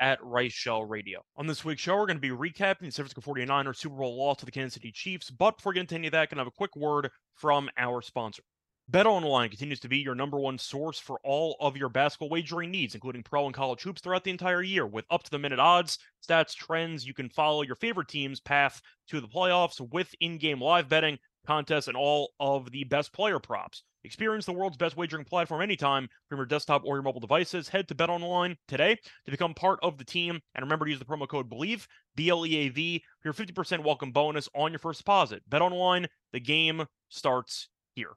at 0.00 0.20
Reichel 0.22 0.88
Radio. 0.88 1.22
On 1.36 1.46
this 1.46 1.64
week's 1.64 1.82
show, 1.82 1.96
we're 1.96 2.06
going 2.06 2.16
to 2.16 2.20
be 2.20 2.30
recapping 2.30 2.80
the 2.80 2.90
San 2.90 3.04
Francisco 3.04 3.20
49ers 3.20 3.76
Super 3.76 3.96
Bowl 3.96 4.18
loss 4.18 4.38
to 4.38 4.46
the 4.46 4.50
Kansas 4.50 4.74
City 4.74 4.90
Chiefs. 4.90 5.30
But 5.30 5.58
before 5.58 5.70
we 5.70 5.74
get 5.74 5.82
into 5.82 5.94
any 5.94 6.08
of 6.08 6.12
that, 6.12 6.30
can 6.30 6.38
I 6.38 6.40
have 6.40 6.48
a 6.48 6.52
quick 6.52 6.74
word 6.74 7.10
from 7.34 7.68
our 7.76 8.02
sponsor. 8.02 8.42
Bet 8.88 9.06
Online 9.06 9.48
continues 9.48 9.78
to 9.80 9.88
be 9.88 9.98
your 9.98 10.16
number 10.16 10.40
one 10.40 10.58
source 10.58 10.98
for 10.98 11.20
all 11.22 11.56
of 11.60 11.76
your 11.76 11.88
basketball 11.88 12.28
wagering 12.28 12.72
needs, 12.72 12.96
including 12.96 13.22
pro 13.22 13.46
and 13.46 13.54
college 13.54 13.82
hoops 13.82 14.00
throughout 14.00 14.24
the 14.24 14.32
entire 14.32 14.62
year. 14.62 14.84
With 14.84 15.04
up 15.10 15.22
to 15.22 15.30
the 15.30 15.38
minute 15.38 15.60
odds, 15.60 15.98
stats, 16.26 16.56
trends, 16.56 17.06
you 17.06 17.14
can 17.14 17.28
follow 17.28 17.62
your 17.62 17.76
favorite 17.76 18.08
team's 18.08 18.40
path 18.40 18.82
to 19.08 19.20
the 19.20 19.28
playoffs 19.28 19.80
with 19.92 20.12
in 20.20 20.38
game 20.38 20.60
live 20.60 20.88
betting, 20.88 21.20
contests, 21.46 21.86
and 21.86 21.96
all 21.96 22.32
of 22.40 22.72
the 22.72 22.82
best 22.82 23.12
player 23.12 23.38
props. 23.38 23.84
Experience 24.02 24.46
the 24.46 24.52
world's 24.52 24.78
best 24.78 24.96
wagering 24.96 25.26
platform 25.26 25.60
anytime 25.60 26.08
from 26.28 26.38
your 26.38 26.46
desktop 26.46 26.82
or 26.86 26.96
your 26.96 27.02
mobile 27.02 27.20
devices. 27.20 27.68
Head 27.68 27.86
to 27.88 27.94
BetOnline 27.94 28.56
today 28.66 28.96
to 29.26 29.30
become 29.30 29.52
part 29.52 29.78
of 29.82 29.98
the 29.98 30.04
team. 30.04 30.40
And 30.54 30.64
remember 30.64 30.86
to 30.86 30.90
use 30.90 30.98
the 30.98 31.04
promo 31.04 31.28
code 31.28 31.50
BLEAV, 31.50 31.86
B 32.16 32.30
L 32.30 32.46
E 32.46 32.56
A 32.56 32.68
V, 32.70 33.04
for 33.20 33.28
your 33.28 33.34
50% 33.34 33.84
welcome 33.84 34.10
bonus 34.10 34.48
on 34.54 34.72
your 34.72 34.78
first 34.78 35.00
deposit. 35.00 35.42
BetOnline, 35.50 36.06
the 36.32 36.40
game 36.40 36.86
starts 37.10 37.68
here. 37.94 38.12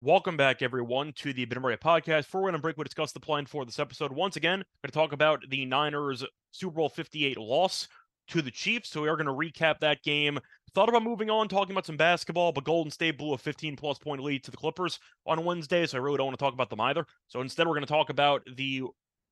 Welcome 0.00 0.38
back, 0.38 0.62
everyone, 0.62 1.12
to 1.16 1.34
the 1.34 1.44
Betting 1.44 1.64
Area 1.64 1.76
podcast. 1.76 2.22
Before 2.22 2.40
we're 2.40 2.50
going 2.50 2.54
to 2.54 2.62
break, 2.62 2.78
we'll 2.78 2.84
discuss 2.84 3.12
the 3.12 3.20
plan 3.20 3.44
for 3.44 3.66
this 3.66 3.78
episode. 3.78 4.12
Once 4.12 4.36
again, 4.36 4.60
going 4.60 4.64
to 4.86 4.92
talk 4.92 5.12
about 5.12 5.42
the 5.50 5.66
Niners 5.66 6.24
Super 6.52 6.76
Bowl 6.76 6.88
58 6.88 7.36
loss 7.36 7.88
to 8.28 8.42
the 8.42 8.50
Chiefs. 8.50 8.90
So 8.90 9.02
we 9.02 9.08
are 9.08 9.16
going 9.16 9.26
to 9.26 9.32
recap 9.32 9.80
that 9.80 10.02
game. 10.02 10.38
Thought 10.74 10.88
about 10.88 11.02
moving 11.02 11.30
on, 11.30 11.48
talking 11.48 11.72
about 11.72 11.86
some 11.86 11.96
basketball, 11.96 12.52
but 12.52 12.64
Golden 12.64 12.90
State 12.90 13.18
blew 13.18 13.32
a 13.32 13.38
15 13.38 13.76
plus 13.76 13.98
point 13.98 14.22
lead 14.22 14.44
to 14.44 14.50
the 14.50 14.56
Clippers 14.56 14.98
on 15.26 15.44
Wednesday. 15.44 15.86
So 15.86 15.98
I 15.98 16.00
really 16.00 16.18
don't 16.18 16.26
want 16.26 16.38
to 16.38 16.44
talk 16.44 16.54
about 16.54 16.70
them 16.70 16.80
either. 16.80 17.06
So 17.28 17.40
instead, 17.40 17.66
we're 17.66 17.74
going 17.74 17.86
to 17.86 17.92
talk 17.92 18.10
about 18.10 18.42
the 18.56 18.82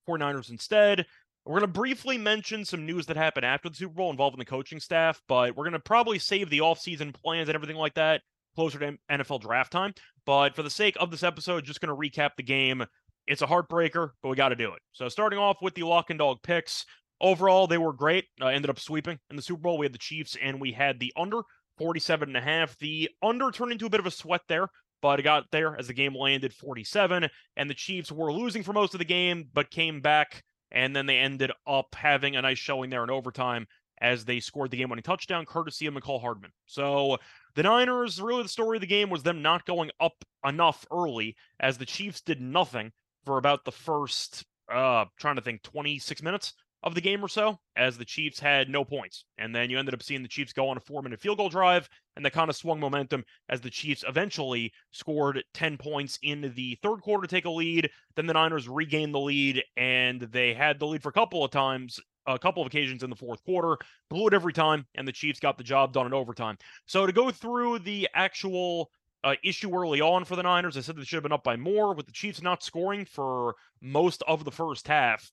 49ers 0.09 0.51
instead. 0.51 1.07
We're 1.45 1.61
going 1.61 1.73
to 1.73 1.79
briefly 1.79 2.19
mention 2.19 2.65
some 2.65 2.87
news 2.87 3.07
that 3.07 3.17
happened 3.17 3.47
after 3.47 3.69
the 3.69 3.77
Super 3.77 3.95
Bowl 3.95 4.11
involving 4.11 4.39
the 4.39 4.45
coaching 4.45 4.81
staff, 4.81 5.23
but 5.29 5.57
we're 5.57 5.65
going 5.65 5.73
to 5.75 5.79
probably 5.79 6.19
save 6.19 6.51
the 6.51 6.59
offseason 6.59 7.15
plans 7.15 7.49
and 7.49 7.55
everything 7.55 7.77
like 7.77 7.95
that 7.95 8.23
closer 8.57 8.79
to 8.81 8.99
NFL 9.09 9.43
draft 9.43 9.71
time. 9.71 9.95
But 10.25 10.57
for 10.57 10.65
the 10.65 10.71
sake 10.71 10.97
of 10.99 11.13
this 11.13 11.23
episode, 11.23 11.65
just 11.65 11.81
going 11.81 11.95
to 11.95 12.21
recap 12.21 12.31
the 12.37 12.43
game. 12.43 12.85
It's 13.29 13.43
a 13.43 13.47
heartbreaker, 13.47 14.11
but 14.23 14.31
we 14.31 14.37
got 14.37 14.49
to 14.49 14.57
do 14.57 14.73
it. 14.73 14.81
So 14.93 15.09
starting 15.09 15.39
off 15.39 15.59
with 15.63 15.75
the 15.75 15.85
lock 15.85 16.11
and 16.11 16.19
dog 16.19 16.39
picks. 16.43 16.85
Overall, 17.21 17.67
they 17.67 17.79
were 17.79 17.93
great. 17.93 18.27
Uh, 18.41 18.49
ended 18.49 18.71
up 18.71 18.79
sweeping 18.79 19.19
in 19.31 19.37
the 19.37 19.43
Super 19.43 19.63
Bowl. 19.63 19.79
We 19.79 19.87
had 19.87 19.95
the 19.95 19.99
Chiefs 19.99 20.37
and 20.41 20.61
we 20.61 20.73
had 20.73 21.01
the 21.01 21.13
under 21.17 21.43
47 21.79 22.29
and 22.29 22.37
a 22.37 22.41
half. 22.41 22.77
The 22.79 23.11
under 23.23 23.51
turned 23.51 23.73
into 23.73 23.87
a 23.87 23.91
bit 23.91 24.01
of 24.01 24.07
a 24.07 24.11
sweat 24.11 24.43
there, 24.49 24.69
but 25.03 25.21
it 25.21 25.25
got 25.25 25.51
there 25.51 25.77
as 25.79 25.87
the 25.87 25.95
game 25.95 26.15
landed 26.15 26.53
47 26.53 27.29
and 27.57 27.71
the 27.71 27.75
Chiefs 27.75 28.13
were 28.13 28.33
losing 28.33 28.63
for 28.63 28.73
most 28.73 28.95
of 28.95 28.99
the 28.99 29.05
game 29.05 29.49
but 29.53 29.71
came 29.71 30.01
back 30.01 30.43
and 30.71 30.95
then 30.95 31.07
they 31.07 31.19
ended 31.19 31.53
up 31.67 31.95
having 31.95 32.37
a 32.37 32.43
nice 32.43 32.59
showing 32.59 32.91
there 32.91 33.05
in 33.05 33.11
overtime 33.11 33.67
as 34.01 34.25
they 34.25 34.41
scored 34.41 34.71
the 34.71 34.77
game 34.77 34.91
winning 34.91 35.03
touchdown 35.03 35.47
courtesy 35.47 35.87
of 35.87 35.95
Mecole 35.95 36.21
Hardman. 36.21 36.51
So 36.67 37.17
the 37.55 37.63
Niners, 37.63 38.21
really 38.21 38.43
the 38.43 38.49
story 38.49 38.77
of 38.77 38.83
the 38.83 38.87
game 38.87 39.09
was 39.09 39.23
them 39.23 39.41
not 39.41 39.65
going 39.65 39.91
up 40.01 40.23
enough 40.45 40.85
early 40.93 41.37
as 41.61 41.79
the 41.79 41.87
Chiefs 41.87 42.21
did 42.21 42.41
nothing 42.41 42.93
for 43.25 43.39
about 43.39 43.65
the 43.65 43.73
first 43.73 44.45
uh 44.73 45.05
trying 45.17 45.37
to 45.37 45.43
think 45.43 45.63
26 45.63 46.23
minutes 46.23 46.53
of 46.87 46.95
the 46.95 47.01
game 47.01 47.23
or 47.23 47.29
so 47.29 47.59
as 47.75 47.99
the 47.99 48.05
Chiefs 48.05 48.39
had 48.39 48.71
no 48.71 48.85
points. 48.85 49.25
And 49.39 49.53
then 49.53 49.71
you 49.71 49.79
ended 49.79 49.93
up 49.93 50.05
seeing 50.05 50.23
the 50.23 50.29
Chiefs 50.29 50.53
go 50.53 50.69
on 50.69 50.77
a 50.77 50.81
four 50.81 51.03
minute 51.03 51.21
field 51.21 51.39
goal 51.39 51.49
drive, 51.49 51.89
and 52.15 52.25
that 52.25 52.33
kind 52.33 52.49
of 52.49 52.55
swung 52.55 52.79
momentum 52.79 53.25
as 53.49 53.61
the 53.61 53.71
Chiefs 53.71 54.05
eventually 54.07 54.73
scored 54.93 55.43
10 55.53 55.79
points 55.79 56.17
in 56.23 56.53
the 56.55 56.79
third 56.83 56.99
quarter 56.99 57.27
to 57.27 57.35
take 57.35 57.45
a 57.45 57.51
lead. 57.51 57.91
Then 58.15 58.27
the 58.27 58.35
Niners 58.35 58.69
regained 58.69 59.13
the 59.13 59.21
lead, 59.21 59.65
and 59.77 60.21
they 60.21 60.55
had 60.55 60.79
the 60.79 60.87
lead 60.87 61.03
for 61.03 61.09
a 61.09 61.13
couple 61.13 61.45
of 61.45 61.51
times. 61.51 61.99
A 62.29 62.39
couple 62.39 62.63
of 62.63 62.67
occasions 62.67 63.05
in 63.05 63.11
the 63.11 63.15
fourth 63.15 63.45
quarter, 63.45 63.79
blew 64.11 64.27
it 64.27 64.35
every 64.35 64.53
time, 64.53 64.85
and 64.97 65.07
the 65.07 65.13
Chiefs 65.13 65.39
got 65.39 65.59
the 65.59 65.63
job 65.65 65.93
done 65.93 66.07
in 66.07 66.15
overtime. 66.15 66.57
So, 66.87 67.07
to 67.07 67.13
go 67.13 67.31
through 67.31 67.81
the 67.81 68.09
actual 68.15 68.91
uh, 69.23 69.35
issue 69.45 69.73
early 69.77 70.01
on 70.01 70.25
for 70.25 70.35
the 70.35 70.43
Niners. 70.43 70.77
I 70.77 70.81
said 70.81 70.97
they 70.97 71.05
should 71.05 71.17
have 71.17 71.23
been 71.23 71.33
up 71.33 71.45
by 71.45 71.57
more 71.57 71.95
with 71.95 72.07
the 72.07 72.13
Chiefs 72.13 72.43
not 72.43 72.65
scoring 72.65 73.05
for 73.05 73.55
most 73.81 74.25
of 74.27 74.45
the 74.45 74.51
first 74.51 74.89
half 74.89 75.31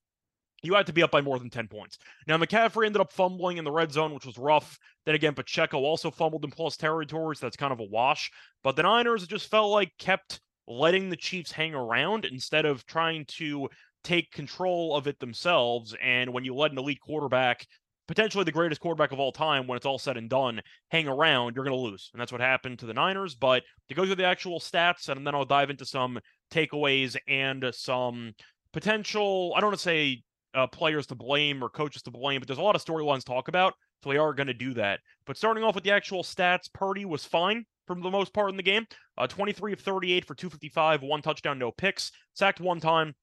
you 0.64 0.74
had 0.74 0.88
to 0.88 0.94
be 0.94 1.04
up 1.04 1.12
by 1.12 1.22
more 1.22 1.38
than 1.38 1.50
10 1.50 1.68
points. 1.68 1.98
Now, 2.26 2.38
McCaffrey 2.38 2.86
ended 2.86 3.02
up 3.02 3.12
fumbling 3.12 3.58
in 3.58 3.66
the 3.66 3.72
red 3.72 3.92
zone, 3.92 4.14
which 4.14 4.26
was 4.26 4.38
rough. 4.38 4.78
Then 5.06 5.16
again, 5.16 5.34
Pacheco 5.34 5.80
also 5.80 6.10
fumbled 6.10 6.46
in 6.46 6.52
plus 6.52 6.78
territory, 6.78 7.36
so 7.36 7.46
that's 7.46 7.58
kind 7.58 7.74
of 7.74 7.80
a 7.80 7.86
wash. 7.86 8.32
But 8.64 8.76
the 8.76 8.84
Niners 8.84 9.28
just 9.28 9.52
felt 9.52 9.72
like 9.72 9.92
kept 10.00 10.40
letting 10.68 11.10
the 11.10 11.18
Chiefs 11.18 11.52
hang 11.52 11.76
around 11.76 12.26
instead 12.26 12.66
of 12.66 12.86
trying 12.86 13.26
to 13.26 13.70
take 14.04 14.32
control 14.32 14.96
of 14.96 15.08
it 15.08 15.20
themselves. 15.20 15.96
And 16.02 16.32
when 16.34 16.46
you 16.46 16.56
let 16.56 16.72
an 16.72 16.78
elite 16.78 17.02
quarterback, 17.02 17.66
potentially 18.08 18.44
the 18.44 18.52
greatest 18.52 18.82
quarterback 18.82 19.12
of 19.12 19.20
all 19.20 19.32
time, 19.32 19.68
when 19.68 19.76
it's 19.76 19.86
all 19.86 20.00
said 20.00 20.18
and 20.18 20.30
done, 20.30 20.62
hang 20.92 21.08
around, 21.08 21.56
you're 21.56 21.66
going 21.66 21.76
to 21.76 21.82
lose. 21.82 22.10
And 22.14 22.22
that's 22.22 22.32
what 22.32 22.42
happened 22.42 22.80
to 22.80 22.86
the 22.86 22.94
Niners. 22.94 23.36
But 23.36 23.64
to 23.90 23.96
go 23.96 24.06
through 24.06 24.16
the 24.16 24.26
actual 24.26 24.60
stats, 24.60 25.10
and 25.10 25.26
then 25.26 25.36
I'll 25.36 25.46
dive 25.46 25.70
into 25.70 25.86
some 25.86 26.20
takeaways 26.52 27.18
and 27.28 27.66
some 27.74 28.34
potential, 28.72 29.54
I 29.56 29.62
don't 29.62 29.70
want 29.70 29.80
to 29.80 29.84
say 29.84 30.24
uh, 30.54 30.68
players 30.68 31.08
to 31.08 31.16
blame 31.16 31.64
or 31.64 31.70
coaches 31.70 32.02
to 32.04 32.12
blame, 32.12 32.40
but 32.40 32.48
there's 32.48 32.60
a 32.60 32.64
lot 32.64 32.76
of 32.76 32.84
storylines 32.84 33.20
to 33.20 33.26
talk 33.26 33.48
about, 33.48 33.74
so 34.04 34.10
they 34.10 34.18
are 34.18 34.34
going 34.34 34.48
to 34.48 34.54
do 34.54 34.74
that. 34.76 35.00
But 35.26 35.38
starting 35.38 35.64
off 35.64 35.76
with 35.76 35.84
the 35.84 35.92
actual 35.92 36.24
stats, 36.24 36.72
Purdy 36.74 37.06
was 37.06 37.26
fine 37.26 37.66
for 37.88 37.96
the 37.96 38.12
most 38.12 38.34
part 38.34 38.50
in 38.50 38.58
the 38.58 38.64
game. 38.64 38.86
Uh, 39.18 39.28
23 39.28 39.74
of 39.74 39.80
38 39.80 40.26
for 40.26 40.36
255, 40.36 41.02
one 41.02 41.22
touchdown, 41.22 41.60
no 41.60 41.72
picks, 41.72 42.12
sacked 42.34 42.60
one 42.60 42.80
time, 42.80 43.14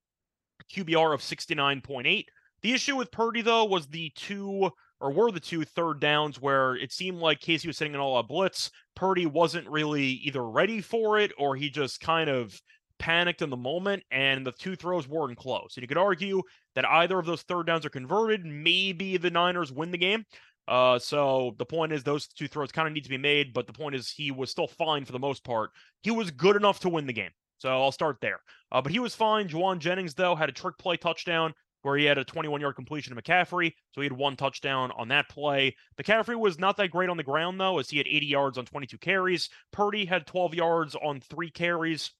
QBR 0.74 1.14
of 1.14 1.20
69.8. 1.20 2.24
The 2.62 2.72
issue 2.72 2.96
with 2.96 3.10
Purdy 3.10 3.42
though 3.42 3.64
was 3.64 3.86
the 3.86 4.12
two 4.16 4.70
or 5.00 5.12
were 5.12 5.32
the 5.32 5.40
two 5.40 5.64
third 5.64 5.98
downs 5.98 6.40
where 6.40 6.76
it 6.76 6.92
seemed 6.92 7.18
like 7.18 7.40
KC 7.40 7.66
was 7.66 7.78
sitting 7.78 7.94
in 7.94 8.00
all 8.00 8.18
a 8.18 8.22
blitz. 8.22 8.70
Purdy 8.94 9.24
wasn't 9.24 9.68
really 9.68 10.04
either 10.04 10.46
ready 10.46 10.82
for 10.82 11.18
it 11.18 11.32
or 11.38 11.56
he 11.56 11.70
just 11.70 12.00
kind 12.00 12.28
of 12.28 12.60
panicked 13.00 13.42
in 13.42 13.50
the 13.50 13.56
moment, 13.56 14.04
and 14.12 14.46
the 14.46 14.52
two 14.52 14.76
throws 14.76 15.08
weren't 15.08 15.36
close. 15.36 15.72
And 15.74 15.82
you 15.82 15.88
could 15.88 15.98
argue 15.98 16.42
that 16.76 16.88
either 16.88 17.18
of 17.18 17.26
those 17.26 17.42
third 17.42 17.66
downs 17.66 17.84
are 17.84 17.90
converted. 17.90 18.44
Maybe 18.44 19.16
the 19.16 19.30
Niners 19.30 19.72
win 19.72 19.90
the 19.90 19.98
game. 19.98 20.24
Uh, 20.68 21.00
so 21.00 21.56
the 21.58 21.66
point 21.66 21.92
is 21.92 22.04
those 22.04 22.28
two 22.28 22.46
throws 22.46 22.70
kind 22.70 22.86
of 22.86 22.94
need 22.94 23.02
to 23.02 23.10
be 23.10 23.18
made, 23.18 23.52
but 23.52 23.66
the 23.66 23.72
point 23.72 23.96
is 23.96 24.08
he 24.08 24.30
was 24.30 24.50
still 24.52 24.68
fine 24.68 25.04
for 25.04 25.10
the 25.10 25.18
most 25.18 25.42
part. 25.42 25.70
He 26.02 26.12
was 26.12 26.30
good 26.30 26.54
enough 26.54 26.78
to 26.80 26.88
win 26.88 27.06
the 27.06 27.12
game. 27.12 27.32
So 27.58 27.68
I'll 27.68 27.92
start 27.92 28.18
there. 28.20 28.38
Uh, 28.70 28.80
but 28.80 28.92
he 28.92 29.00
was 29.00 29.14
fine. 29.14 29.48
Jauan 29.48 29.80
Jennings, 29.80 30.14
though, 30.14 30.36
had 30.36 30.48
a 30.48 30.52
trick 30.52 30.78
play 30.78 30.96
touchdown 30.96 31.52
where 31.82 31.96
he 31.96 32.04
had 32.04 32.18
a 32.18 32.24
21 32.24 32.60
yard 32.60 32.74
completion 32.74 33.14
to 33.14 33.20
McCaffrey. 33.20 33.72
So 33.92 34.00
he 34.00 34.04
had 34.04 34.12
one 34.12 34.36
touchdown 34.36 34.92
on 34.96 35.08
that 35.08 35.28
play. 35.28 35.74
McCaffrey 36.00 36.38
was 36.38 36.58
not 36.58 36.76
that 36.76 36.90
great 36.90 37.10
on 37.10 37.16
the 37.16 37.22
ground, 37.22 37.60
though, 37.60 37.78
as 37.78 37.90
he 37.90 37.98
had 37.98 38.06
80 38.06 38.26
yards 38.26 38.58
on 38.58 38.64
22 38.64 38.98
carries. 38.98 39.48
Purdy 39.72 40.04
had 40.04 40.26
12 40.26 40.54
yards 40.54 40.94
on 40.94 41.20
three 41.20 41.50
carries. 41.50 42.12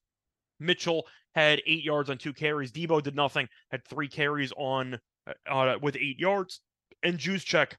Mitchell 0.61 1.05
had 1.35 1.61
eight 1.65 1.83
yards 1.83 2.09
on 2.09 2.17
two 2.17 2.33
carries. 2.33 2.71
Deebo 2.71 3.01
did 3.01 3.15
nothing, 3.15 3.47
had 3.71 3.85
three 3.87 4.07
carries 4.07 4.51
on 4.57 4.99
uh, 5.27 5.51
uh 5.51 5.77
with 5.81 5.95
eight 5.95 6.19
yards, 6.19 6.61
and 7.03 7.17
Juszczyk 7.17 7.73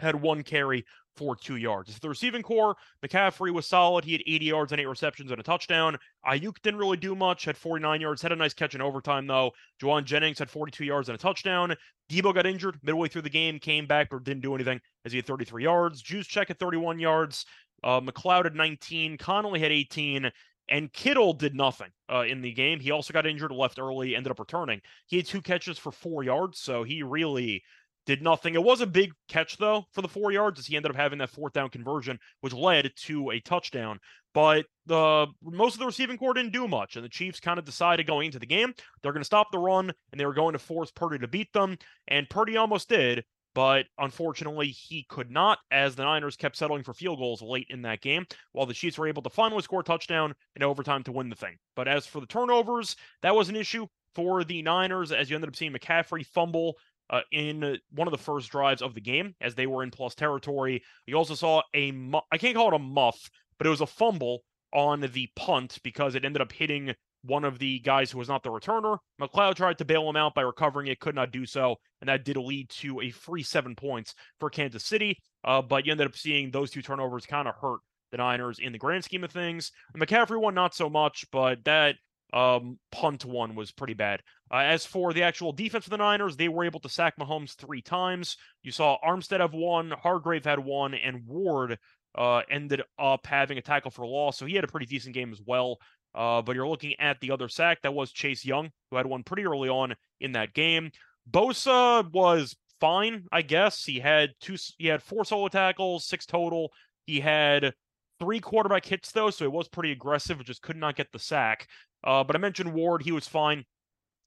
had 0.00 0.14
one 0.14 0.42
carry 0.42 0.84
for 1.16 1.36
two 1.36 1.56
yards. 1.56 1.98
The 1.98 2.08
receiving 2.08 2.42
corps, 2.42 2.76
McCaffrey 3.04 3.52
was 3.52 3.66
solid. 3.66 4.04
He 4.04 4.12
had 4.12 4.22
80 4.26 4.44
yards 4.46 4.72
and 4.72 4.80
eight 4.80 4.86
receptions 4.86 5.30
and 5.30 5.40
a 5.40 5.42
touchdown. 5.42 5.98
Aiyuk 6.26 6.56
didn't 6.62 6.80
really 6.80 6.96
do 6.96 7.14
much, 7.14 7.44
had 7.44 7.56
49 7.56 8.00
yards, 8.00 8.22
had 8.22 8.32
a 8.32 8.36
nice 8.36 8.54
catch 8.54 8.74
in 8.74 8.80
overtime, 8.80 9.26
though. 9.26 9.52
Jauan 9.82 10.04
Jennings 10.04 10.38
had 10.38 10.50
42 10.50 10.84
yards 10.84 11.08
and 11.08 11.16
a 11.16 11.18
touchdown. 11.18 11.74
Deebo 12.10 12.34
got 12.34 12.46
injured 12.46 12.78
midway 12.82 13.08
through 13.08 13.22
the 13.22 13.30
game, 13.30 13.58
came 13.58 13.86
back, 13.86 14.08
but 14.10 14.24
didn't 14.24 14.42
do 14.42 14.54
anything 14.54 14.80
as 15.04 15.12
he 15.12 15.18
had 15.18 15.26
33 15.26 15.62
yards. 15.62 16.02
Juszczyk 16.02 16.50
at 16.50 16.58
31 16.58 16.98
yards. 16.98 17.44
Uh, 17.82 18.00
McCloud 18.00 18.44
had 18.44 18.54
19. 18.54 19.16
Conley 19.18 19.60
had 19.60 19.72
18. 19.72 20.30
And 20.70 20.92
Kittle 20.92 21.32
did 21.32 21.54
nothing 21.54 21.90
uh, 22.10 22.22
in 22.22 22.40
the 22.40 22.52
game. 22.52 22.78
He 22.78 22.92
also 22.92 23.12
got 23.12 23.26
injured, 23.26 23.50
left 23.50 23.78
early, 23.78 24.14
ended 24.14 24.30
up 24.30 24.38
returning. 24.38 24.80
He 25.06 25.16
had 25.16 25.26
two 25.26 25.42
catches 25.42 25.78
for 25.78 25.90
four 25.90 26.22
yards, 26.22 26.60
so 26.60 26.84
he 26.84 27.02
really 27.02 27.62
did 28.06 28.22
nothing. 28.22 28.54
It 28.54 28.62
was 28.62 28.80
a 28.80 28.86
big 28.86 29.12
catch 29.28 29.56
though 29.56 29.84
for 29.92 30.02
the 30.02 30.08
four 30.08 30.32
yards 30.32 30.58
as 30.58 30.66
he 30.66 30.76
ended 30.76 30.90
up 30.90 30.96
having 30.96 31.18
that 31.18 31.30
fourth 31.30 31.52
down 31.52 31.70
conversion, 31.70 32.18
which 32.40 32.52
led 32.52 32.90
to 33.04 33.30
a 33.30 33.40
touchdown. 33.40 33.98
But 34.32 34.66
the 34.86 35.26
most 35.42 35.74
of 35.74 35.80
the 35.80 35.86
receiving 35.86 36.16
corps 36.16 36.34
didn't 36.34 36.52
do 36.52 36.68
much, 36.68 36.96
and 36.96 37.04
the 37.04 37.08
Chiefs 37.08 37.40
kind 37.40 37.58
of 37.58 37.64
decided 37.64 38.06
going 38.06 38.26
into 38.26 38.38
the 38.38 38.46
game 38.46 38.72
they're 39.02 39.12
going 39.12 39.20
to 39.20 39.26
stop 39.26 39.50
the 39.50 39.58
run 39.58 39.92
and 40.12 40.20
they 40.20 40.26
were 40.26 40.34
going 40.34 40.52
to 40.52 40.58
force 40.58 40.90
Purdy 40.90 41.18
to 41.18 41.28
beat 41.28 41.52
them, 41.52 41.76
and 42.08 42.30
Purdy 42.30 42.56
almost 42.56 42.88
did. 42.88 43.24
But 43.54 43.86
unfortunately, 43.98 44.68
he 44.68 45.04
could 45.08 45.30
not, 45.30 45.58
as 45.70 45.96
the 45.96 46.04
Niners 46.04 46.36
kept 46.36 46.56
settling 46.56 46.84
for 46.84 46.94
field 46.94 47.18
goals 47.18 47.42
late 47.42 47.66
in 47.68 47.82
that 47.82 48.00
game, 48.00 48.26
while 48.52 48.66
the 48.66 48.74
Chiefs 48.74 48.96
were 48.96 49.08
able 49.08 49.22
to 49.22 49.30
finally 49.30 49.62
score 49.62 49.80
a 49.80 49.84
touchdown 49.84 50.34
in 50.54 50.62
overtime 50.62 51.02
to 51.04 51.12
win 51.12 51.28
the 51.28 51.36
thing. 51.36 51.56
But 51.74 51.88
as 51.88 52.06
for 52.06 52.20
the 52.20 52.26
turnovers, 52.26 52.94
that 53.22 53.34
was 53.34 53.48
an 53.48 53.56
issue 53.56 53.86
for 54.14 54.44
the 54.44 54.62
Niners, 54.62 55.12
as 55.12 55.30
you 55.30 55.36
ended 55.36 55.48
up 55.48 55.56
seeing 55.56 55.72
McCaffrey 55.72 56.24
fumble 56.26 56.76
uh, 57.10 57.22
in 57.32 57.78
one 57.90 58.06
of 58.06 58.12
the 58.12 58.18
first 58.18 58.50
drives 58.50 58.82
of 58.82 58.94
the 58.94 59.00
game 59.00 59.34
as 59.40 59.54
they 59.54 59.66
were 59.66 59.82
in 59.82 59.90
plus 59.90 60.14
territory. 60.14 60.82
You 61.06 61.16
also 61.16 61.34
saw 61.34 61.62
a, 61.74 61.90
mu- 61.90 62.20
I 62.30 62.38
can't 62.38 62.54
call 62.54 62.68
it 62.68 62.74
a 62.74 62.78
muff, 62.78 63.30
but 63.58 63.66
it 63.66 63.70
was 63.70 63.80
a 63.80 63.86
fumble 63.86 64.42
on 64.72 65.00
the 65.00 65.28
punt 65.34 65.78
because 65.82 66.14
it 66.14 66.24
ended 66.24 66.40
up 66.40 66.52
hitting 66.52 66.94
one 67.22 67.44
of 67.44 67.58
the 67.58 67.78
guys 67.80 68.10
who 68.10 68.18
was 68.18 68.28
not 68.28 68.42
the 68.42 68.50
returner. 68.50 68.98
McCloud 69.20 69.54
tried 69.54 69.78
to 69.78 69.84
bail 69.84 70.08
him 70.08 70.16
out 70.16 70.34
by 70.34 70.42
recovering 70.42 70.86
it, 70.86 71.00
could 71.00 71.14
not 71.14 71.32
do 71.32 71.44
so, 71.46 71.76
and 72.00 72.08
that 72.08 72.24
did 72.24 72.36
lead 72.36 72.68
to 72.70 73.00
a 73.00 73.10
free 73.10 73.42
seven 73.42 73.74
points 73.74 74.14
for 74.38 74.50
Kansas 74.50 74.84
City. 74.84 75.18
Uh, 75.44 75.62
but 75.62 75.84
you 75.84 75.92
ended 75.92 76.06
up 76.06 76.16
seeing 76.16 76.50
those 76.50 76.70
two 76.70 76.82
turnovers 76.82 77.26
kind 77.26 77.48
of 77.48 77.54
hurt 77.60 77.80
the 78.10 78.18
Niners 78.18 78.58
in 78.58 78.72
the 78.72 78.78
grand 78.78 79.04
scheme 79.04 79.24
of 79.24 79.30
things. 79.30 79.70
The 79.94 80.04
McCaffrey 80.04 80.40
one, 80.40 80.54
not 80.54 80.74
so 80.74 80.90
much, 80.90 81.24
but 81.30 81.64
that 81.64 81.96
um, 82.32 82.78
punt 82.92 83.24
one 83.24 83.54
was 83.54 83.72
pretty 83.72 83.94
bad. 83.94 84.22
Uh, 84.52 84.58
as 84.58 84.86
for 84.86 85.12
the 85.12 85.22
actual 85.22 85.52
defense 85.52 85.86
of 85.86 85.90
the 85.90 85.96
Niners, 85.96 86.36
they 86.36 86.48
were 86.48 86.64
able 86.64 86.80
to 86.80 86.88
sack 86.88 87.14
Mahomes 87.18 87.54
three 87.54 87.82
times. 87.82 88.36
You 88.62 88.72
saw 88.72 88.98
Armstead 89.04 89.40
have 89.40 89.54
one, 89.54 89.90
Hargrave 89.90 90.44
had 90.44 90.58
one, 90.58 90.94
and 90.94 91.26
Ward 91.26 91.78
uh, 92.16 92.42
ended 92.50 92.82
up 92.98 93.26
having 93.26 93.58
a 93.58 93.62
tackle 93.62 93.90
for 93.90 94.06
loss. 94.06 94.38
So 94.38 94.46
he 94.46 94.54
had 94.54 94.64
a 94.64 94.68
pretty 94.68 94.86
decent 94.86 95.14
game 95.14 95.32
as 95.32 95.40
well. 95.44 95.78
Uh, 96.14 96.42
but 96.42 96.56
you're 96.56 96.68
looking 96.68 96.94
at 96.98 97.20
the 97.20 97.30
other 97.30 97.48
sack 97.48 97.82
that 97.82 97.94
was 97.94 98.12
Chase 98.12 98.44
Young, 98.44 98.70
who 98.90 98.96
had 98.96 99.06
one 99.06 99.22
pretty 99.22 99.46
early 99.46 99.68
on 99.68 99.94
in 100.20 100.32
that 100.32 100.54
game. 100.54 100.90
Bosa 101.30 102.10
was 102.12 102.56
fine, 102.80 103.26
I 103.30 103.42
guess. 103.42 103.84
He 103.84 104.00
had 104.00 104.30
two. 104.40 104.56
He 104.78 104.86
had 104.88 105.02
four 105.02 105.24
solo 105.24 105.48
tackles, 105.48 106.06
six 106.06 106.26
total. 106.26 106.72
He 107.06 107.20
had 107.20 107.74
three 108.18 108.40
quarterback 108.40 108.84
hits 108.84 109.12
though, 109.12 109.30
so 109.30 109.44
it 109.44 109.52
was 109.52 109.68
pretty 109.68 109.92
aggressive. 109.92 110.44
Just 110.44 110.62
could 110.62 110.76
not 110.76 110.96
get 110.96 111.12
the 111.12 111.18
sack. 111.18 111.68
Uh, 112.02 112.24
but 112.24 112.34
I 112.34 112.38
mentioned 112.38 112.72
Ward; 112.72 113.02
he 113.02 113.12
was 113.12 113.28
fine 113.28 113.64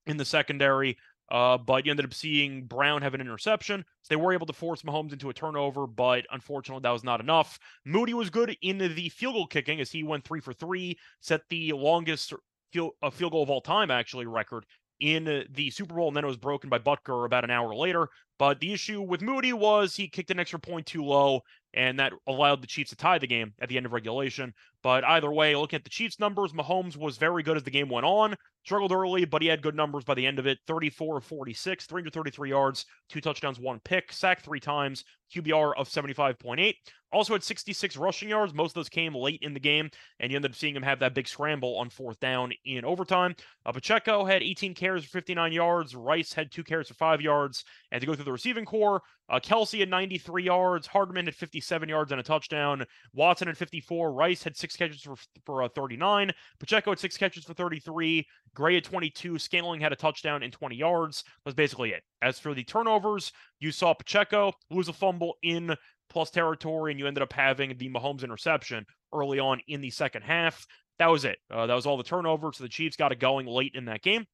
in 0.05 0.17
the 0.17 0.25
secondary. 0.25 0.97
Uh, 1.31 1.57
but 1.57 1.85
you 1.85 1.91
ended 1.91 2.05
up 2.05 2.13
seeing 2.13 2.65
Brown 2.65 3.01
have 3.01 3.13
an 3.13 3.21
interception. 3.21 3.83
They 4.09 4.15
were 4.15 4.33
able 4.33 4.45
to 4.45 4.53
force 4.53 4.83
Mahomes 4.83 5.13
into 5.13 5.29
a 5.29 5.33
turnover, 5.33 5.87
but 5.87 6.25
unfortunately, 6.31 6.81
that 6.83 6.91
was 6.91 7.03
not 7.03 7.21
enough. 7.21 7.57
Moody 7.85 8.13
was 8.13 8.29
good 8.29 8.55
in 8.61 8.77
the 8.77 9.09
field 9.09 9.35
goal 9.35 9.47
kicking 9.47 9.79
as 9.79 9.91
he 9.91 10.03
went 10.03 10.25
three 10.25 10.41
for 10.41 10.53
three, 10.53 10.97
set 11.21 11.41
the 11.49 11.73
longest 11.73 12.33
field, 12.71 12.91
uh, 13.01 13.09
field 13.09 13.31
goal 13.31 13.43
of 13.43 13.49
all 13.49 13.61
time, 13.61 13.89
actually, 13.89 14.25
record 14.25 14.65
in 14.99 15.45
the 15.51 15.69
Super 15.69 15.95
Bowl, 15.95 16.07
and 16.07 16.15
then 16.15 16.23
it 16.23 16.27
was 16.27 16.37
broken 16.37 16.69
by 16.69 16.79
Butker 16.79 17.25
about 17.25 17.43
an 17.43 17.49
hour 17.49 17.75
later. 17.75 18.07
But 18.39 18.59
the 18.59 18.71
issue 18.71 19.01
with 19.01 19.21
Moody 19.21 19.53
was 19.53 19.95
he 19.95 20.07
kicked 20.07 20.31
an 20.31 20.39
extra 20.39 20.59
point 20.59 20.85
too 20.85 21.03
low, 21.03 21.41
and 21.73 21.99
that 21.99 22.13
allowed 22.27 22.61
the 22.61 22.67
Chiefs 22.67 22.91
to 22.91 22.95
tie 22.95 23.17
the 23.17 23.27
game 23.27 23.53
at 23.59 23.69
the 23.69 23.77
end 23.77 23.85
of 23.85 23.91
regulation. 23.91 24.53
But 24.83 25.05
either 25.05 25.31
way, 25.31 25.55
looking 25.55 25.77
at 25.77 25.85
the 25.85 25.89
Chiefs' 25.89 26.19
numbers, 26.19 26.51
Mahomes 26.51 26.97
was 26.97 27.17
very 27.17 27.41
good 27.41 27.55
as 27.55 27.63
the 27.63 27.71
game 27.71 27.89
went 27.89 28.05
on. 28.05 28.35
Struggled 28.65 28.91
early, 28.91 29.25
but 29.25 29.41
he 29.41 29.47
had 29.47 29.61
good 29.61 29.75
numbers 29.75 30.03
by 30.03 30.13
the 30.13 30.25
end 30.25 30.39
of 30.39 30.47
it 30.47 30.57
34 30.67 31.17
of 31.17 31.25
46, 31.25 31.85
333 31.85 32.49
yards, 32.49 32.85
two 33.09 33.19
touchdowns, 33.19 33.59
one 33.59 33.79
pick, 33.83 34.11
sacked 34.11 34.43
three 34.45 34.59
times, 34.59 35.03
QBR 35.33 35.73
of 35.77 35.89
75.8. 35.89 36.73
Also 37.11 37.33
had 37.33 37.43
66 37.43 37.95
rushing 37.95 38.29
yards. 38.29 38.53
Most 38.53 38.71
of 38.71 38.75
those 38.75 38.89
came 38.89 39.13
late 39.13 39.39
in 39.43 39.53
the 39.53 39.59
game, 39.59 39.89
and 40.19 40.31
you 40.31 40.35
ended 40.35 40.51
up 40.51 40.55
seeing 40.55 40.75
him 40.75 40.81
have 40.81 40.99
that 40.99 41.13
big 41.13 41.27
scramble 41.27 41.77
on 41.77 41.89
fourth 41.89 42.19
down 42.19 42.51
in 42.65 42.83
overtime. 42.85 43.35
Uh, 43.65 43.71
Pacheco 43.71 44.25
had 44.25 44.41
18 44.41 44.73
carries 44.73 45.03
for 45.03 45.11
59 45.11 45.51
yards. 45.51 45.95
Rice 45.95 46.33
had 46.33 46.51
two 46.51 46.63
carries 46.63 46.87
for 46.87 46.95
five 46.95 47.21
yards. 47.21 47.63
And 47.91 48.01
to 48.01 48.07
go 48.07 48.15
through 48.15 48.25
the 48.25 48.31
receiving 48.31 48.65
corps, 48.65 49.01
uh, 49.29 49.39
Kelce 49.39 49.79
had 49.79 49.89
93 49.89 50.43
yards. 50.43 50.87
Hardman 50.87 51.25
had 51.25 51.35
57 51.35 51.87
yards 51.87 52.11
and 52.11 52.19
a 52.19 52.23
touchdown. 52.23 52.83
Watson 53.13 53.47
had 53.47 53.57
54. 53.57 54.11
Rice 54.11 54.43
had 54.43 54.57
catches 54.75 55.01
for, 55.01 55.15
for 55.45 55.63
uh, 55.63 55.69
39. 55.69 56.31
Pacheco 56.59 56.91
had 56.91 56.99
six 56.99 57.17
catches 57.17 57.43
for 57.43 57.53
33. 57.53 58.25
Gray 58.53 58.75
had 58.75 58.83
22. 58.83 59.39
Scantling 59.39 59.81
had 59.81 59.93
a 59.93 59.95
touchdown 59.95 60.43
and 60.43 60.53
20 60.53 60.75
yards. 60.75 61.23
That's 61.45 61.55
basically 61.55 61.91
it. 61.91 62.03
As 62.21 62.39
for 62.39 62.53
the 62.53 62.63
turnovers, 62.63 63.31
you 63.59 63.71
saw 63.71 63.93
Pacheco 63.93 64.53
lose 64.69 64.89
a 64.89 64.93
fumble 64.93 65.35
in 65.43 65.75
plus 66.09 66.29
territory, 66.29 66.91
and 66.91 66.99
you 66.99 67.07
ended 67.07 67.23
up 67.23 67.33
having 67.33 67.77
the 67.77 67.89
Mahomes 67.89 68.23
interception 68.23 68.85
early 69.13 69.39
on 69.39 69.61
in 69.67 69.81
the 69.81 69.89
second 69.89 70.21
half. 70.21 70.65
That 70.99 71.07
was 71.07 71.25
it. 71.25 71.39
Uh, 71.51 71.65
that 71.65 71.73
was 71.73 71.85
all 71.85 71.97
the 71.97 72.03
turnovers. 72.03 72.57
So 72.57 72.63
the 72.63 72.69
Chiefs 72.69 72.95
got 72.95 73.11
it 73.11 73.19
going 73.19 73.47
late 73.47 73.73
in 73.75 73.85
that 73.85 74.01
game. 74.01 74.25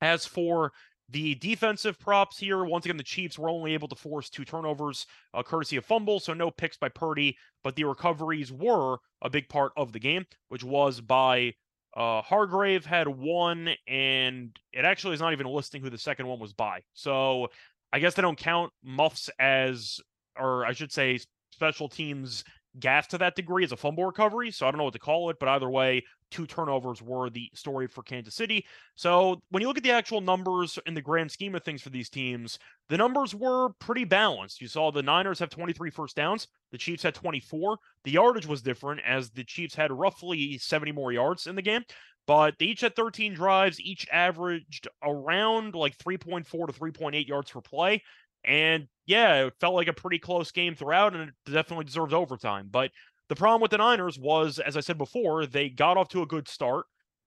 As 0.00 0.24
for 0.24 0.72
the 1.10 1.34
defensive 1.36 1.98
props 1.98 2.38
here, 2.38 2.64
once 2.64 2.84
again, 2.84 2.96
the 2.96 3.02
Chiefs 3.02 3.38
were 3.38 3.48
only 3.48 3.74
able 3.74 3.88
to 3.88 3.96
force 3.96 4.30
two 4.30 4.44
turnovers, 4.44 5.06
uh, 5.34 5.42
courtesy 5.42 5.76
of 5.76 5.84
fumbles, 5.84 6.24
so 6.24 6.34
no 6.34 6.50
picks 6.50 6.76
by 6.76 6.88
Purdy, 6.88 7.36
but 7.64 7.76
the 7.76 7.84
recoveries 7.84 8.52
were 8.52 8.98
a 9.22 9.30
big 9.30 9.48
part 9.48 9.72
of 9.76 9.92
the 9.92 9.98
game, 9.98 10.24
which 10.48 10.64
was 10.64 11.00
by 11.00 11.52
uh, 11.96 12.22
Hargrave 12.22 12.86
had 12.86 13.08
one, 13.08 13.70
and 13.88 14.56
it 14.72 14.84
actually 14.84 15.14
is 15.14 15.20
not 15.20 15.32
even 15.32 15.46
listing 15.46 15.82
who 15.82 15.90
the 15.90 15.98
second 15.98 16.26
one 16.26 16.38
was 16.38 16.52
by. 16.52 16.80
So 16.94 17.48
I 17.92 17.98
guess 17.98 18.14
they 18.14 18.22
don't 18.22 18.38
count 18.38 18.72
muffs 18.82 19.28
as 19.38 20.00
or 20.38 20.64
I 20.64 20.72
should 20.72 20.92
say, 20.92 21.20
special 21.52 21.88
teams 21.88 22.44
gas 22.78 23.06
to 23.08 23.18
that 23.18 23.34
degree 23.34 23.64
as 23.64 23.72
a 23.72 23.76
fumble 23.76 24.04
recovery. 24.04 24.50
So 24.50 24.66
I 24.66 24.70
don't 24.70 24.78
know 24.78 24.84
what 24.84 24.92
to 24.92 24.98
call 24.98 25.30
it, 25.30 25.38
but 25.40 25.48
either 25.48 25.68
way, 25.68 26.04
two 26.30 26.46
turnovers 26.46 27.02
were 27.02 27.28
the 27.28 27.50
story 27.54 27.88
for 27.88 28.02
Kansas 28.02 28.34
City. 28.34 28.64
So 28.94 29.42
when 29.50 29.60
you 29.60 29.66
look 29.66 29.76
at 29.76 29.82
the 29.82 29.90
actual 29.90 30.20
numbers 30.20 30.78
in 30.86 30.94
the 30.94 31.02
grand 31.02 31.30
scheme 31.30 31.54
of 31.54 31.64
things 31.64 31.82
for 31.82 31.90
these 31.90 32.08
teams, 32.08 32.58
the 32.88 32.96
numbers 32.96 33.34
were 33.34 33.70
pretty 33.80 34.04
balanced. 34.04 34.60
You 34.60 34.68
saw 34.68 34.90
the 34.90 35.02
Niners 35.02 35.40
have 35.40 35.50
23 35.50 35.90
first 35.90 36.16
downs, 36.16 36.46
the 36.70 36.78
Chiefs 36.78 37.02
had 37.02 37.14
24. 37.14 37.78
The 38.04 38.12
yardage 38.12 38.46
was 38.46 38.62
different 38.62 39.00
as 39.04 39.30
the 39.30 39.44
Chiefs 39.44 39.74
had 39.74 39.90
roughly 39.90 40.58
70 40.58 40.92
more 40.92 41.12
yards 41.12 41.46
in 41.46 41.56
the 41.56 41.62
game. 41.62 41.82
But 42.26 42.54
they 42.58 42.66
each 42.66 42.82
had 42.82 42.94
13 42.94 43.34
drives, 43.34 43.80
each 43.80 44.06
averaged 44.12 44.86
around 45.02 45.74
like 45.74 45.98
3.4 45.98 46.44
to 46.44 46.72
3.8 46.72 47.26
yards 47.26 47.50
per 47.50 47.60
play. 47.60 48.02
And 48.44 48.86
yeah, 49.10 49.46
it 49.46 49.54
felt 49.60 49.74
like 49.74 49.88
a 49.88 49.92
pretty 49.92 50.20
close 50.20 50.52
game 50.52 50.76
throughout, 50.76 51.14
and 51.14 51.30
it 51.30 51.34
definitely 51.44 51.84
deserves 51.84 52.14
overtime. 52.14 52.68
But 52.70 52.92
the 53.28 53.34
problem 53.34 53.60
with 53.60 53.72
the 53.72 53.78
Niners 53.78 54.16
was, 54.18 54.60
as 54.60 54.76
I 54.76 54.80
said 54.80 54.98
before, 54.98 55.46
they 55.46 55.68
got 55.68 55.96
off 55.96 56.08
to 56.10 56.22
a 56.22 56.26
good 56.26 56.46
start 56.46 56.86